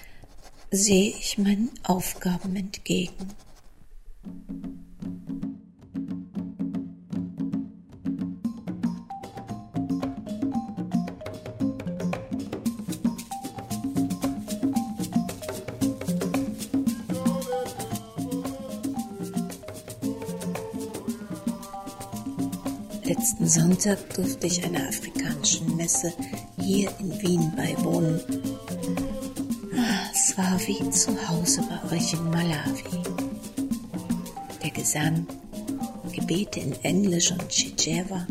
sehe 0.71 1.09
ich 1.09 1.38
meinen 1.38 1.71
Aufgaben 1.83 2.55
entgegen. 2.55 3.33
Sonntag 23.86 24.15
durfte 24.15 24.48
ich 24.48 24.63
einer 24.63 24.88
afrikanischen 24.88 25.76
Messe 25.76 26.12
hier 26.60 26.89
in 27.00 27.21
Wien 27.21 27.54
beiwohnen. 27.56 28.19
Es 30.12 30.36
war 30.36 30.60
wie 30.65 30.89
zu 30.89 31.12
Hause 31.30 31.62
bei 31.69 31.95
euch 31.95 32.13
in 32.13 32.24
Malawi. 32.32 32.84
Der 34.63 34.71
Gesang, 34.71 35.28
Gebete 36.12 36.62
in 36.62 36.74
Englisch 36.82 37.32
und 37.32 37.48
Chichewa, 37.48 38.26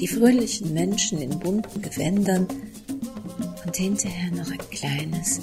die 0.00 0.08
fröhlichen 0.08 0.74
Menschen 0.74 1.22
in 1.22 1.38
bunten 1.38 1.80
Gewändern 1.80 2.48
und 3.64 3.76
hinterher 3.76 4.32
noch 4.32 4.50
ein 4.50 4.70
kleines 4.70 5.42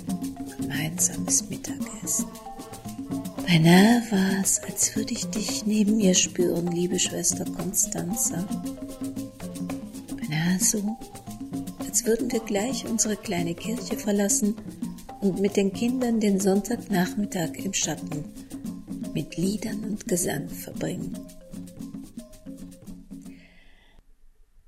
gemeinsames 0.58 1.50
Mittagessen. 1.50 2.26
Beinahe 3.48 4.04
war 4.12 4.41
es, 4.44 4.62
als 4.63 4.94
würde 4.94 5.13
ich 5.13 5.26
dich 5.28 5.65
neben 5.65 5.96
mir 5.96 6.15
spüren, 6.15 6.67
liebe 6.67 7.00
Schwester 7.00 7.46
Constanza. 7.46 8.46
So, 10.62 10.95
als 11.80 12.06
würden 12.06 12.32
wir 12.32 12.39
gleich 12.39 12.86
unsere 12.86 13.17
kleine 13.17 13.56
Kirche 13.56 13.97
verlassen 13.97 14.56
und 15.19 15.41
mit 15.41 15.58
den 15.58 15.74
Kindern 15.74 16.19
den 16.19 16.39
Sonntagnachmittag 16.39 17.54
im 17.56 17.74
Schatten 17.74 18.26
mit 19.12 19.38
Liedern 19.38 19.84
und 19.84 20.08
Gesang 20.08 20.47
verbringen. 20.50 21.17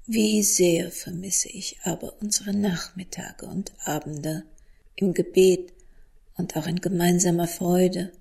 Wie 0.07 0.41
sehr 0.41 0.89
vermisse 0.89 1.49
ich 1.49 1.77
aber 1.83 2.13
unsere 2.21 2.55
Nachmittage 2.55 3.45
und 3.45 3.71
Abende 3.85 4.45
im 4.95 5.13
Gebet 5.13 5.73
und 6.37 6.57
auch 6.57 6.65
in 6.65 6.81
gemeinsamer 6.81 7.47
Freude 7.47 8.11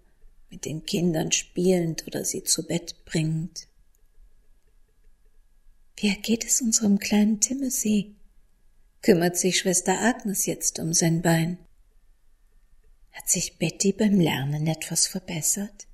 mit 0.51 0.67
den 0.67 0.85
Kindern 0.85 1.33
spielend 1.33 2.07
oder 2.07 2.27
sie 2.27 2.45
zu 2.45 2.67
Bett 2.67 2.97
bringend. 3.07 3.67
Wie 6.03 6.09
ergeht 6.09 6.45
es 6.45 6.61
unserem 6.61 6.99
kleinen 6.99 7.39
Timothy? 7.39 8.17
Kümmert 9.03 9.37
sich 9.37 9.61
Schwester 9.61 10.01
Agnes 10.01 10.47
jetzt 10.47 10.81
um 10.81 10.93
sein 10.93 11.23
Bein? 11.23 11.59
Hat 13.13 13.29
sich 13.29 13.57
Betty 13.59 13.93
beim 13.93 14.19
Lernen 14.19 14.67
etwas 14.67 15.07
verbessert? 15.07 15.87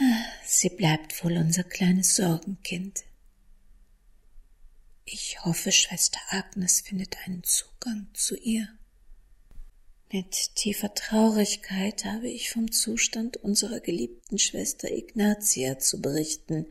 Ah, 0.00 0.24
Sie 0.42 0.70
bleibt 0.70 1.22
wohl 1.22 1.36
unser 1.36 1.64
kleines 1.64 2.16
Sorgenkind. 2.16 3.04
Ich 5.04 5.44
hoffe, 5.44 5.70
Schwester 5.70 6.20
Agnes 6.30 6.80
findet 6.80 7.18
einen 7.26 7.44
Zugang 7.44 8.06
zu 8.14 8.36
ihr. 8.38 8.66
Mit 10.10 10.54
tiefer 10.54 10.94
Traurigkeit 10.94 12.06
habe 12.06 12.30
ich 12.30 12.48
vom 12.48 12.72
Zustand 12.72 13.36
unserer 13.36 13.80
geliebten 13.80 14.38
Schwester 14.38 14.90
Ignatia 14.90 15.78
zu 15.78 16.00
berichten, 16.00 16.64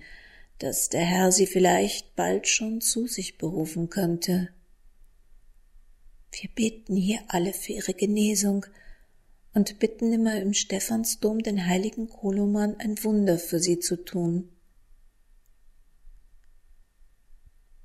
dass 0.60 0.90
der 0.90 1.02
Herr 1.02 1.32
sie 1.32 1.48
vielleicht 1.48 2.16
bald 2.16 2.48
schon 2.48 2.82
zu 2.82 3.08
sich 3.08 3.38
berufen 3.38 3.90
könnte. 3.90 4.50
Wir 6.32 6.50
beten 6.56 6.96
hier 6.96 7.20
alle 7.28 7.54
für 7.54 7.74
ihre 7.74 7.94
Genesung 7.94 8.66
und 9.54 9.80
bitten 9.80 10.12
immer 10.14 10.42
im 10.42 10.54
Stephansdom 10.54 11.40
den 11.40 11.68
heiligen 11.68 12.10
Koloman 12.10 12.76
ein 12.78 13.02
Wunder 13.04 13.38
für 13.38 13.60
sie 13.60 13.80
zu 13.80 14.04
tun. 14.04 14.50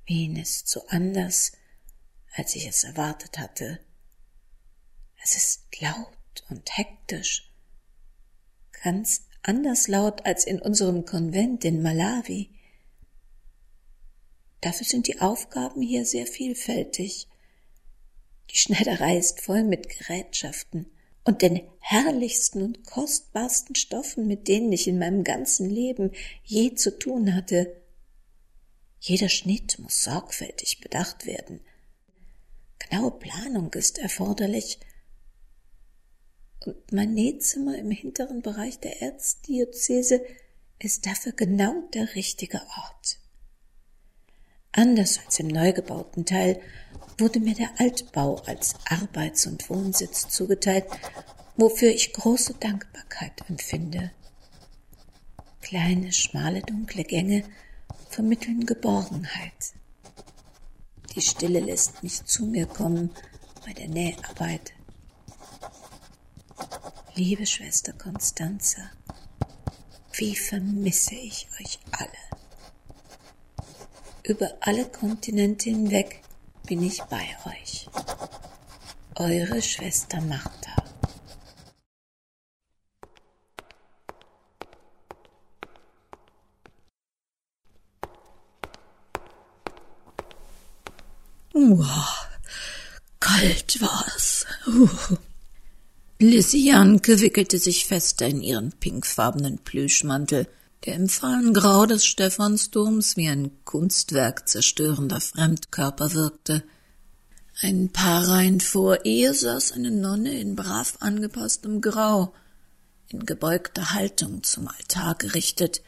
Wien 0.05 0.37
ist 0.37 0.67
so 0.67 0.87
anders, 0.87 1.51
als 2.33 2.55
ich 2.55 2.67
es 2.67 2.83
erwartet 2.83 3.37
hatte. 3.37 3.79
Es 5.21 5.35
ist 5.35 5.81
laut 5.81 6.43
und 6.49 6.77
hektisch, 6.77 7.53
ganz 8.83 9.27
anders 9.43 9.87
laut 9.87 10.25
als 10.25 10.45
in 10.45 10.59
unserem 10.59 11.05
Konvent 11.05 11.63
in 11.65 11.83
Malawi. 11.83 12.49
Dafür 14.61 14.85
sind 14.85 15.07
die 15.07 15.21
Aufgaben 15.21 15.81
hier 15.81 16.05
sehr 16.05 16.25
vielfältig. 16.25 17.27
Die 18.51 18.57
Schneiderei 18.57 19.17
ist 19.17 19.41
voll 19.41 19.63
mit 19.63 19.89
Gerätschaften 19.89 20.87
und 21.23 21.41
den 21.41 21.61
herrlichsten 21.79 22.63
und 22.63 22.85
kostbarsten 22.85 23.75
Stoffen, 23.75 24.27
mit 24.27 24.47
denen 24.47 24.71
ich 24.71 24.87
in 24.87 24.99
meinem 24.99 25.23
ganzen 25.23 25.69
Leben 25.69 26.11
je 26.43 26.73
zu 26.73 26.97
tun 26.97 27.35
hatte. 27.35 27.81
Jeder 28.99 29.29
Schnitt 29.29 29.79
muss 29.79 30.03
sorgfältig 30.03 30.81
bedacht 30.81 31.25
werden. 31.25 31.61
Genaue 32.79 33.11
Planung 33.11 33.73
ist 33.73 33.97
erforderlich. 33.97 34.79
Und 36.65 36.91
mein 36.91 37.13
Nähzimmer 37.13 37.77
im 37.77 37.91
hinteren 37.91 38.41
Bereich 38.41 38.79
der 38.79 39.01
Erzdiözese 39.01 40.21
ist 40.79 41.05
dafür 41.05 41.31
genau 41.31 41.87
der 41.93 42.15
richtige 42.15 42.61
Ort. 42.77 43.18
Anders 44.71 45.19
als 45.25 45.39
im 45.39 45.47
neu 45.47 45.73
gebauten 45.73 46.25
Teil 46.25 46.61
wurde 47.17 47.39
mir 47.39 47.55
der 47.55 47.69
Altbau 47.79 48.35
als 48.45 48.75
Arbeits- 48.85 49.47
und 49.47 49.69
Wohnsitz 49.69 50.29
zugeteilt, 50.29 50.85
wofür 51.57 51.89
ich 51.89 52.13
große 52.13 52.53
Dankbarkeit 52.55 53.33
empfinde. 53.49 54.11
Kleine, 55.61 56.13
schmale, 56.13 56.61
dunkle 56.61 57.03
Gänge 57.03 57.43
vermitteln 58.09 58.65
Geborgenheit. 58.65 59.73
Die 61.15 61.21
Stille 61.21 61.59
lässt 61.59 62.01
mich 62.03 62.23
zu 62.25 62.45
mir 62.45 62.65
kommen 62.65 63.09
bei 63.65 63.73
der 63.73 63.87
Näharbeit. 63.87 64.73
Liebe 67.15 67.45
Schwester 67.45 67.91
Constanza, 67.93 68.81
wie 70.13 70.35
vermisse 70.35 71.15
ich 71.15 71.47
euch 71.59 71.79
alle. 71.91 72.28
Über 74.29 74.53
alle 74.61 74.85
Kontinente 74.85 75.71
hinweg 75.71 76.21
bin 76.67 76.83
ich 76.83 77.01
bei 77.09 77.25
euch. 77.47 77.89
Eure 79.15 79.59
Schwester 79.59 80.21
Martha. 80.21 80.75
Wow, 91.53 92.27
kalt 93.19 93.81
war's. 93.81 94.45
Uh. 94.67 94.87
Lissy 96.19 96.67
Janke 96.67 97.19
wickelte 97.19 97.57
sich 97.57 97.87
fester 97.87 98.27
in 98.27 98.43
ihren 98.43 98.73
pinkfarbenen 98.73 99.57
Plüschmantel, 99.57 100.47
der 100.85 100.95
im 100.95 101.09
fahlen 101.09 101.53
Grau 101.53 101.85
des 101.85 102.05
Stephansdoms 102.05 103.17
wie 103.17 103.27
ein 103.27 103.51
Kunstwerk 103.65 104.47
zerstörender 104.47 105.19
Fremdkörper 105.19 106.13
wirkte. 106.13 106.63
Ein 107.61 107.89
paar 107.89 108.27
Reihen 108.29 108.61
vor 108.61 109.05
ihr 109.05 109.33
saß 109.33 109.73
eine 109.73 109.91
Nonne 109.91 110.39
in 110.39 110.55
brav 110.55 110.97
angepasstem 111.01 111.81
Grau, 111.81 112.33
in 113.09 113.25
gebeugter 113.25 113.91
Haltung 113.91 114.43
zum 114.43 114.69
Altar 114.69 115.15
gerichtet. 115.15 115.81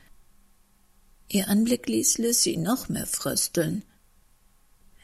Ihr 1.30 1.48
Anblick 1.48 1.88
ließ 1.88 2.18
Lissy 2.18 2.58
noch 2.58 2.90
mehr 2.90 3.08
frösteln. 3.08 3.86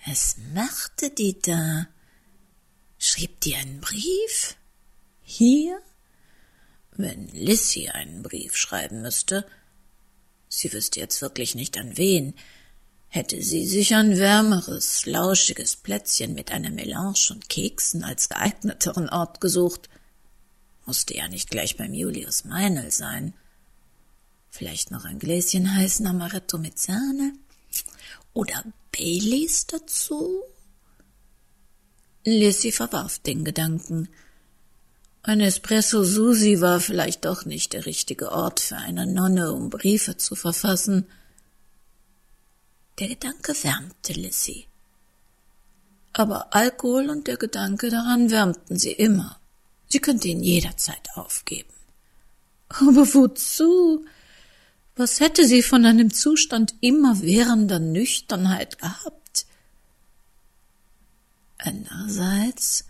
Was 0.06 0.36
machte 0.54 1.10
die 1.10 1.39
da? 1.39 1.88
Schrieb 2.97 3.39
die 3.41 3.56
einen 3.56 3.80
Brief? 3.80 4.58
Hier? 5.21 5.80
Wenn 6.91 7.30
Lissy 7.30 7.88
einen 7.89 8.23
Brief 8.23 8.58
schreiben 8.58 9.02
müsste, 9.02 9.45
sie 10.50 10.72
wüsste 10.74 11.00
jetzt 11.00 11.22
wirklich 11.22 11.56
nicht 11.56 11.78
an 11.78 11.98
wen, 11.98 12.34
hätte 13.10 13.42
sie 13.42 13.66
sich 13.66 13.96
ein 13.96 14.18
wärmeres, 14.18 15.06
lauschiges 15.06 15.78
Plätzchen 15.78 16.34
mit 16.34 16.52
einer 16.52 16.70
Melange 16.70 17.30
und 17.32 17.50
Keksen 17.50 18.04
als 18.04 18.30
geeigneteren 18.30 19.10
Ort 19.10 19.42
gesucht. 19.42 19.90
Musste 20.86 21.16
ja 21.16 21.28
nicht 21.28 21.50
gleich 21.50 21.78
beim 21.78 21.94
Julius 21.94 22.46
Meinl 22.46 22.92
sein. 22.92 23.34
Vielleicht 24.50 24.92
noch 24.92 25.06
ein 25.06 25.20
Gläschen 25.20 25.76
heißen 25.76 26.08
Amaretto 26.08 26.58
mit 26.58 26.80
Sahne? 26.80 27.34
Oder 28.34 28.64
Baileys 28.92 29.68
dazu? 29.68 30.44
Lissy 32.24 32.72
verwarf 32.72 33.20
den 33.20 33.46
Gedanken. 33.46 34.10
Ein 35.28 35.42
Espresso 35.42 36.06
Susi 36.06 36.62
war 36.62 36.80
vielleicht 36.80 37.26
doch 37.26 37.44
nicht 37.44 37.74
der 37.74 37.86
richtige 37.86 38.32
Ort 38.32 38.62
für 38.62 38.78
eine 38.78 39.06
Nonne, 39.06 39.52
um 39.52 39.70
Briefe 39.70 40.16
zu 40.16 40.36
verfassen. 40.36 41.06
Der 42.98 43.10
Gedanke 43.10 43.52
wärmte 43.62 44.13
Lissy. 44.13 44.68
Aber 46.13 46.56
Alkohol 46.56 47.10
und 47.10 47.28
der 47.28 47.36
Gedanke 47.36 47.90
daran 47.90 48.32
wärmten 48.32 48.78
sie 48.78 48.94
immer. 48.94 49.38
Sie 49.90 50.00
könnte 50.00 50.30
ihn 50.30 50.42
jederzeit 50.42 51.10
aufgeben. 51.16 51.74
Aber 52.70 53.13
wozu? 53.13 54.06
Was 54.96 55.20
hätte 55.20 55.46
sie 55.46 55.62
von 55.62 55.86
einem 55.86 56.13
Zustand 56.13 56.74
immerwährender 56.80 57.80
Nüchternheit 57.80 58.80
gehabt? 58.80 59.46
Andererseits, 61.58 62.86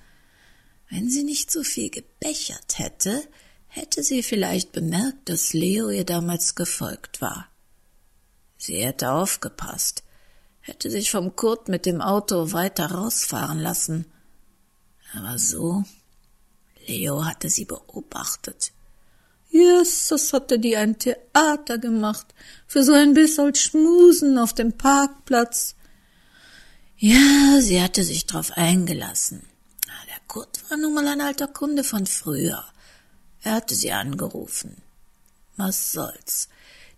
wenn 0.89 1.09
sie 1.09 1.23
nicht 1.23 1.51
so 1.51 1.63
viel 1.63 1.89
gebechert 1.89 2.79
hätte, 2.79 3.23
hätte 3.67 4.03
sie 4.03 4.23
vielleicht 4.23 4.71
bemerkt, 4.71 5.29
dass 5.29 5.53
Leo 5.53 5.89
ihr 5.89 6.05
damals 6.05 6.55
gefolgt 6.55 7.21
war. 7.21 7.49
Sie 8.57 8.83
hätte 8.83 9.11
aufgepasst, 9.11 10.03
hätte 10.61 10.89
sich 10.89 11.11
vom 11.11 11.35
Kurt 11.35 11.67
mit 11.67 11.85
dem 11.85 12.01
Auto 12.01 12.51
weiter 12.53 12.91
rausfahren 12.91 13.59
lassen. 13.59 14.05
Aber 15.13 15.37
so, 15.37 15.83
Leo 16.87 17.25
hatte 17.25 17.49
sie 17.49 17.65
beobachtet. 17.65 18.71
Jesus 19.49 20.33
hatte 20.33 20.59
die 20.59 20.75
ein 20.75 20.99
Theater 20.99 21.77
gemacht, 21.77 22.33
für 22.67 22.83
so 22.83 22.93
ein 22.93 23.13
bisschen 23.13 23.55
Schmusen 23.55 24.37
auf 24.37 24.53
dem 24.53 24.73
Parkplatz. 24.73 25.75
Ja, 26.97 27.59
sie 27.61 27.81
hatte 27.81 28.03
sich 28.03 28.25
drauf 28.25 28.51
eingelassen. 28.55 29.43
Kurt 30.27 30.69
war 30.69 30.77
nun 30.77 30.93
mal 30.93 31.07
ein 31.07 31.21
alter 31.21 31.47
Kunde 31.47 31.83
von 31.83 32.05
früher. 32.05 32.63
Er 33.43 33.53
hatte 33.53 33.75
sie 33.75 33.91
angerufen. 33.91 34.77
Was 35.55 35.91
soll's? 35.91 36.49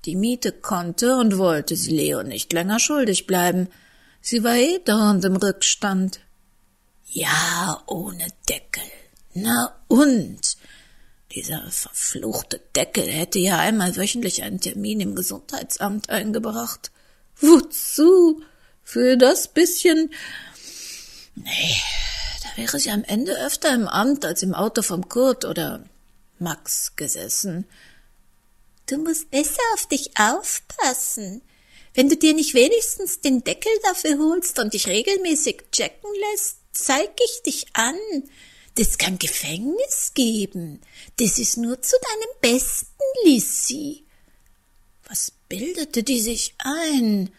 Die 0.06 0.16
Miete 0.16 0.52
konnte 0.52 1.18
und 1.18 1.38
wollte 1.38 1.76
sie 1.76 1.92
Leo 1.92 2.24
nicht 2.24 2.54
länger 2.54 2.80
schuldig 2.80 3.28
bleiben. 3.28 3.70
Sie 4.22 4.44
war 4.44 4.56
eh 4.56 4.80
dauernd 4.80 5.24
im 5.26 5.36
Rückstand. 5.36 6.20
Ja, 7.08 7.84
ohne 7.88 8.28
Deckel. 8.48 8.84
Na 9.34 9.76
und? 9.88 10.58
Dieser 11.32 11.70
verfluchte 11.70 12.60
Deckel 12.76 13.08
hätte 13.08 13.40
ja 13.40 13.60
einmal 13.60 13.96
wöchentlich 13.96 14.42
einen 14.44 14.60
Termin 14.60 15.00
im 15.00 15.16
Gesundheitsamt 15.16 16.10
eingebracht. 16.10 16.92
Wozu? 17.40 18.42
Für 18.84 19.18
das 19.18 19.48
bisschen. 19.48 20.12
Nee, 21.36 21.82
da 22.50 22.62
wäre 22.62 22.80
sie 22.80 22.92
am 22.92 23.04
Ende 23.04 23.38
öfter 23.46 23.74
im 23.74 23.88
Amt 23.88 24.26
als 24.26 24.44
im 24.44 24.54
Auto 24.54 24.82
vom 24.82 25.08
Kurt 25.10 25.46
oder 25.46 25.84
Max 26.40 26.96
gesessen. 26.96 27.66
Du 28.88 28.98
musst 28.98 29.30
besser 29.30 29.62
auf 29.74 29.86
dich 29.88 30.12
aufpassen. 30.18 31.42
Wenn 31.94 32.10
du 32.10 32.16
dir 32.16 32.34
nicht 32.34 32.54
wenigstens 32.54 33.20
den 33.20 33.44
Deckel 33.44 33.72
dafür 33.84 34.18
holst 34.18 34.58
und 34.60 34.74
dich 34.74 34.88
regelmäßig 34.88 35.64
checken 35.72 36.10
lässt, 36.32 36.58
zeig 36.72 37.12
ich 37.24 37.42
dich 37.44 37.66
an. 37.74 37.98
Das 38.76 38.98
kann 38.98 39.20
Gefängnis 39.20 40.14
geben. 40.14 40.82
Das 41.18 41.40
ist 41.40 41.58
nur 41.58 41.82
zu 41.82 41.96
deinem 42.02 42.54
Besten, 42.54 43.04
Lissy. 43.26 44.06
Was 45.08 45.34
bildete 45.50 46.04
die 46.04 46.22
sich 46.22 46.54
ein? 46.60 47.32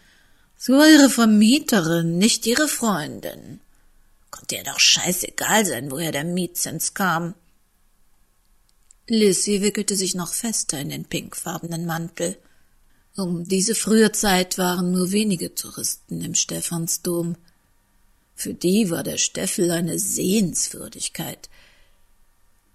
War 0.67 0.87
ihre 0.87 1.09
Vermieterin, 1.09 2.17
nicht 2.17 2.45
ihre 2.45 2.67
Freundin. 2.67 3.61
Konnte 4.31 4.55
ihr 4.55 4.63
doch 4.63 4.79
scheißegal 4.79 5.65
sein, 5.65 5.91
woher 5.91 6.11
der 6.11 6.23
Mietzins 6.23 6.93
kam. 6.93 7.35
Lissy 9.07 9.61
wickelte 9.61 9.95
sich 9.95 10.15
noch 10.15 10.33
fester 10.33 10.79
in 10.79 10.89
den 10.89 11.05
pinkfarbenen 11.05 11.85
Mantel. 11.85 12.37
Um 13.15 13.45
diese 13.45 13.75
frühe 13.75 14.13
Zeit 14.13 14.57
waren 14.57 14.91
nur 14.91 15.11
wenige 15.11 15.53
Touristen 15.53 16.21
im 16.21 16.33
Stephansdom. 16.33 17.35
Für 18.35 18.53
die 18.53 18.89
war 18.89 19.03
der 19.03 19.17
Steffel 19.17 19.69
eine 19.69 19.99
Sehenswürdigkeit. 19.99 21.49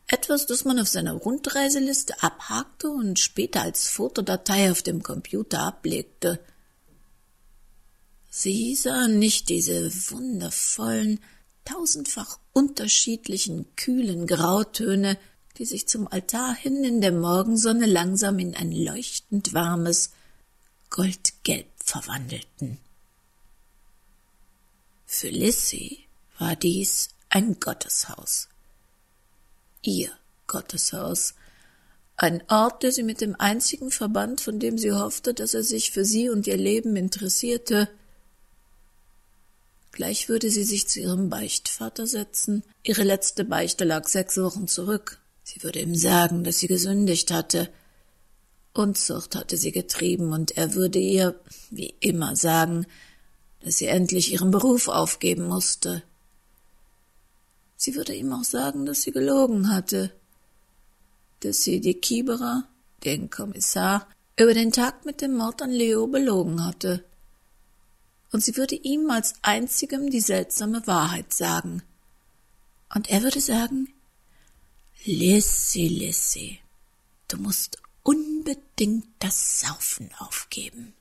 Etwas, 0.08 0.46
das 0.46 0.64
man 0.64 0.78
auf 0.78 0.88
seiner 0.88 1.14
Rundreiseliste 1.14 2.22
abhakte 2.22 2.90
und 2.90 3.18
später 3.18 3.62
als 3.62 3.88
Fotodatei 3.88 4.70
auf 4.70 4.82
dem 4.82 5.02
Computer 5.02 5.60
ablegte. 5.60 6.38
Sie 8.30 8.74
sahen 8.74 9.18
nicht 9.18 9.48
diese 9.48 9.90
wundervollen, 10.10 11.18
tausendfach 11.66 12.38
unterschiedlichen, 12.54 13.66
kühlen 13.76 14.26
Grautöne, 14.26 15.18
die 15.58 15.66
sich 15.66 15.86
zum 15.86 16.08
Altar 16.08 16.54
hin 16.54 16.82
in 16.84 17.00
der 17.02 17.12
Morgensonne 17.12 17.86
langsam 17.86 18.38
in 18.38 18.54
ein 18.54 18.72
leuchtend 18.72 19.52
warmes 19.52 20.10
Goldgelb 20.88 21.66
verwandelten. 21.76 22.78
Für 25.04 25.28
Lissy 25.28 26.04
war 26.38 26.56
dies 26.56 27.10
ein 27.28 27.60
Gotteshaus. 27.60 28.48
Ihr 29.82 30.10
Gotteshaus, 30.46 31.34
ein 32.16 32.42
Ort, 32.48 32.82
der 32.82 32.92
sie 32.92 33.02
mit 33.02 33.20
dem 33.20 33.38
einzigen 33.38 33.90
verband, 33.90 34.40
von 34.40 34.58
dem 34.58 34.78
sie 34.78 34.92
hoffte, 34.92 35.34
dass 35.34 35.52
er 35.54 35.62
sich 35.62 35.90
für 35.90 36.04
sie 36.04 36.30
und 36.30 36.46
ihr 36.46 36.56
Leben 36.56 36.96
interessierte. 36.96 37.88
Gleich 39.96 40.28
würde 40.28 40.50
sie 40.50 40.64
sich 40.64 40.86
zu 40.88 41.00
ihrem 41.00 41.30
Beichtvater 41.30 42.06
setzen. 42.06 42.62
Ihre 42.82 43.02
letzte 43.02 43.46
Beichte 43.46 43.84
lag 43.84 44.06
sechs 44.06 44.36
Wochen 44.36 44.68
zurück. 44.68 45.20
Sie 45.42 45.62
würde 45.62 45.80
ihm 45.80 45.94
sagen, 45.94 46.44
dass 46.44 46.58
sie 46.58 46.66
gesündigt 46.66 47.30
hatte. 47.30 47.70
Unzucht 48.74 49.34
hatte 49.34 49.56
sie 49.56 49.72
getrieben, 49.72 50.34
und 50.34 50.54
er 50.58 50.74
würde 50.74 50.98
ihr, 50.98 51.40
wie 51.70 51.94
immer, 52.00 52.36
sagen, 52.36 52.84
dass 53.64 53.78
sie 53.78 53.86
endlich 53.86 54.34
ihren 54.34 54.50
Beruf 54.50 54.88
aufgeben 54.88 55.46
musste. 55.46 56.02
Sie 57.78 57.94
würde 57.94 58.14
ihm 58.14 58.30
auch 58.34 58.44
sagen, 58.44 58.84
dass 58.84 59.00
sie 59.00 59.12
gelogen 59.12 59.70
hatte, 59.70 60.12
dass 61.40 61.62
sie 61.62 61.80
die 61.80 61.94
Kieberer, 61.94 62.68
den 63.02 63.30
Kommissar, 63.30 64.06
über 64.38 64.52
den 64.52 64.72
Tag 64.72 65.06
mit 65.06 65.22
dem 65.22 65.38
Mord 65.38 65.62
an 65.62 65.70
Leo 65.70 66.06
belogen 66.06 66.66
hatte. 66.66 67.02
Und 68.32 68.42
sie 68.42 68.56
würde 68.56 68.74
ihm 68.74 69.10
als 69.10 69.34
einzigem 69.42 70.10
die 70.10 70.20
seltsame 70.20 70.86
Wahrheit 70.86 71.32
sagen. 71.32 71.82
Und 72.94 73.08
er 73.10 73.22
würde 73.22 73.40
sagen, 73.40 73.92
Lissy, 75.04 75.86
Lissy, 75.86 76.60
du 77.28 77.36
musst 77.38 77.80
unbedingt 78.02 79.06
das 79.20 79.60
Saufen 79.60 80.10
aufgeben. 80.18 80.95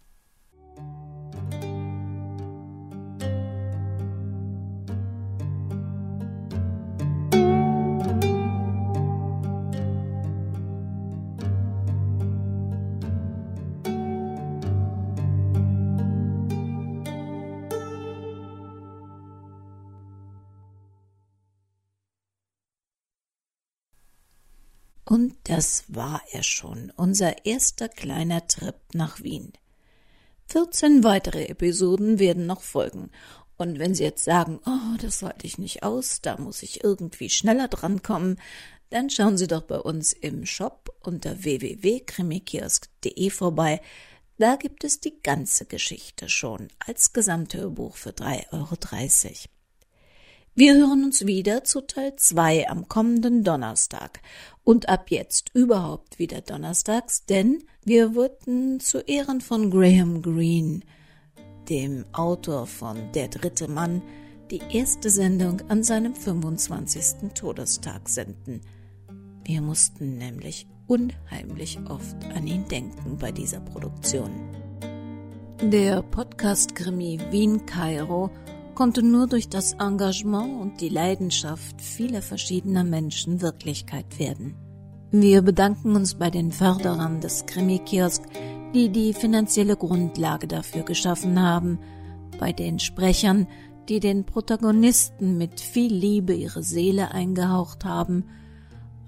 Und 25.05 25.35
das 25.43 25.85
war 25.87 26.21
er 26.31 26.43
schon, 26.43 26.91
unser 26.95 27.45
erster 27.45 27.87
kleiner 27.87 28.47
Trip 28.47 28.75
nach 28.93 29.21
Wien. 29.21 29.53
14 30.47 31.03
weitere 31.03 31.45
Episoden 31.45 32.19
werden 32.19 32.45
noch 32.47 32.61
folgen. 32.61 33.11
Und 33.57 33.79
wenn 33.79 33.95
Sie 33.95 34.03
jetzt 34.03 34.23
sagen, 34.23 34.59
oh, 34.65 34.97
das 34.99 35.21
halte 35.21 35.47
ich 35.47 35.57
nicht 35.57 35.83
aus, 35.83 36.21
da 36.21 36.37
muss 36.37 36.63
ich 36.63 36.83
irgendwie 36.83 37.29
schneller 37.29 37.67
drankommen, 37.67 38.39
dann 38.89 39.09
schauen 39.09 39.37
Sie 39.37 39.47
doch 39.47 39.63
bei 39.63 39.79
uns 39.79 40.11
im 40.13 40.45
Shop 40.45 40.95
unter 41.01 41.43
www.krimikiosk.de 41.43 43.29
vorbei. 43.29 43.81
Da 44.37 44.55
gibt 44.57 44.83
es 44.83 44.99
die 44.99 45.21
ganze 45.21 45.65
Geschichte 45.65 46.29
schon 46.29 46.67
als 46.79 47.13
Gesamthörbuch 47.13 47.95
für 47.95 48.09
3,30 48.09 48.51
Euro. 48.51 48.75
Wir 50.57 50.75
hören 50.75 51.03
uns 51.03 51.25
wieder 51.25 51.63
zu 51.65 51.81
Teil 51.81 52.15
2 52.15 52.69
am 52.69 52.87
kommenden 52.87 53.43
Donnerstag 53.43 54.21
und 54.65 54.89
ab 54.89 55.09
jetzt 55.09 55.51
überhaupt 55.53 56.19
wieder 56.19 56.41
donnerstags, 56.41 57.25
denn 57.25 57.63
wir 57.85 58.15
wurden 58.15 58.81
zu 58.81 58.99
Ehren 58.99 59.39
von 59.39 59.69
Graham 59.69 60.21
Greene, 60.21 60.81
dem 61.69 62.03
Autor 62.11 62.67
von 62.67 63.11
Der 63.13 63.29
dritte 63.29 63.69
Mann, 63.69 64.01
die 64.51 64.61
erste 64.71 65.09
Sendung 65.09 65.61
an 65.69 65.83
seinem 65.83 66.13
25. 66.13 67.31
Todestag 67.33 68.09
senden. 68.09 68.61
Wir 69.43 69.61
mussten 69.61 70.17
nämlich 70.17 70.67
unheimlich 70.87 71.79
oft 71.87 72.17
an 72.35 72.47
ihn 72.47 72.67
denken 72.67 73.17
bei 73.17 73.31
dieser 73.31 73.59
Produktion. 73.59 74.31
Der 75.61 76.01
Podcast-Krimi 76.01 77.19
Wien 77.31 77.65
Kairo 77.65 78.29
konnte 78.75 79.01
nur 79.01 79.27
durch 79.27 79.49
das 79.49 79.73
Engagement 79.73 80.61
und 80.61 80.81
die 80.81 80.89
Leidenschaft 80.89 81.81
vieler 81.81 82.21
verschiedener 82.21 82.83
Menschen 82.83 83.41
Wirklichkeit 83.41 84.19
werden. 84.19 84.55
Wir 85.11 85.41
bedanken 85.41 85.95
uns 85.95 86.15
bei 86.15 86.29
den 86.29 86.51
Förderern 86.51 87.21
des 87.21 87.45
Krimi-Kiosk, 87.45 88.23
die 88.73 88.89
die 88.89 89.13
finanzielle 89.13 89.77
Grundlage 89.77 90.47
dafür 90.47 90.83
geschaffen 90.83 91.41
haben, 91.41 91.79
bei 92.37 92.51
den 92.51 92.79
Sprechern, 92.79 93.47
die 93.87 94.01
den 94.01 94.25
Protagonisten 94.25 95.37
mit 95.37 95.61
viel 95.61 95.93
Liebe 95.93 96.33
ihre 96.33 96.63
Seele 96.63 97.11
eingehaucht 97.11 97.85
haben, 97.85 98.25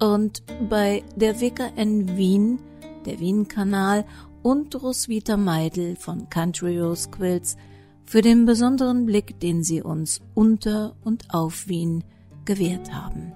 und 0.00 0.44
bei 0.68 1.02
der 1.16 1.40
WKN 1.40 2.16
Wien, 2.16 2.60
der 3.04 3.18
Wien-Kanal 3.18 4.04
und 4.42 4.80
Roswitha 4.80 5.36
Meidel 5.36 5.96
von 5.96 6.30
Country 6.30 6.80
Rose 6.80 7.10
Quilts, 7.10 7.56
für 8.08 8.22
den 8.22 8.46
besonderen 8.46 9.04
Blick, 9.04 9.38
den 9.40 9.62
Sie 9.62 9.82
uns 9.82 10.22
unter 10.34 10.96
und 11.04 11.34
auf 11.34 11.68
Wien 11.68 12.04
gewährt 12.46 12.90
haben. 12.90 13.32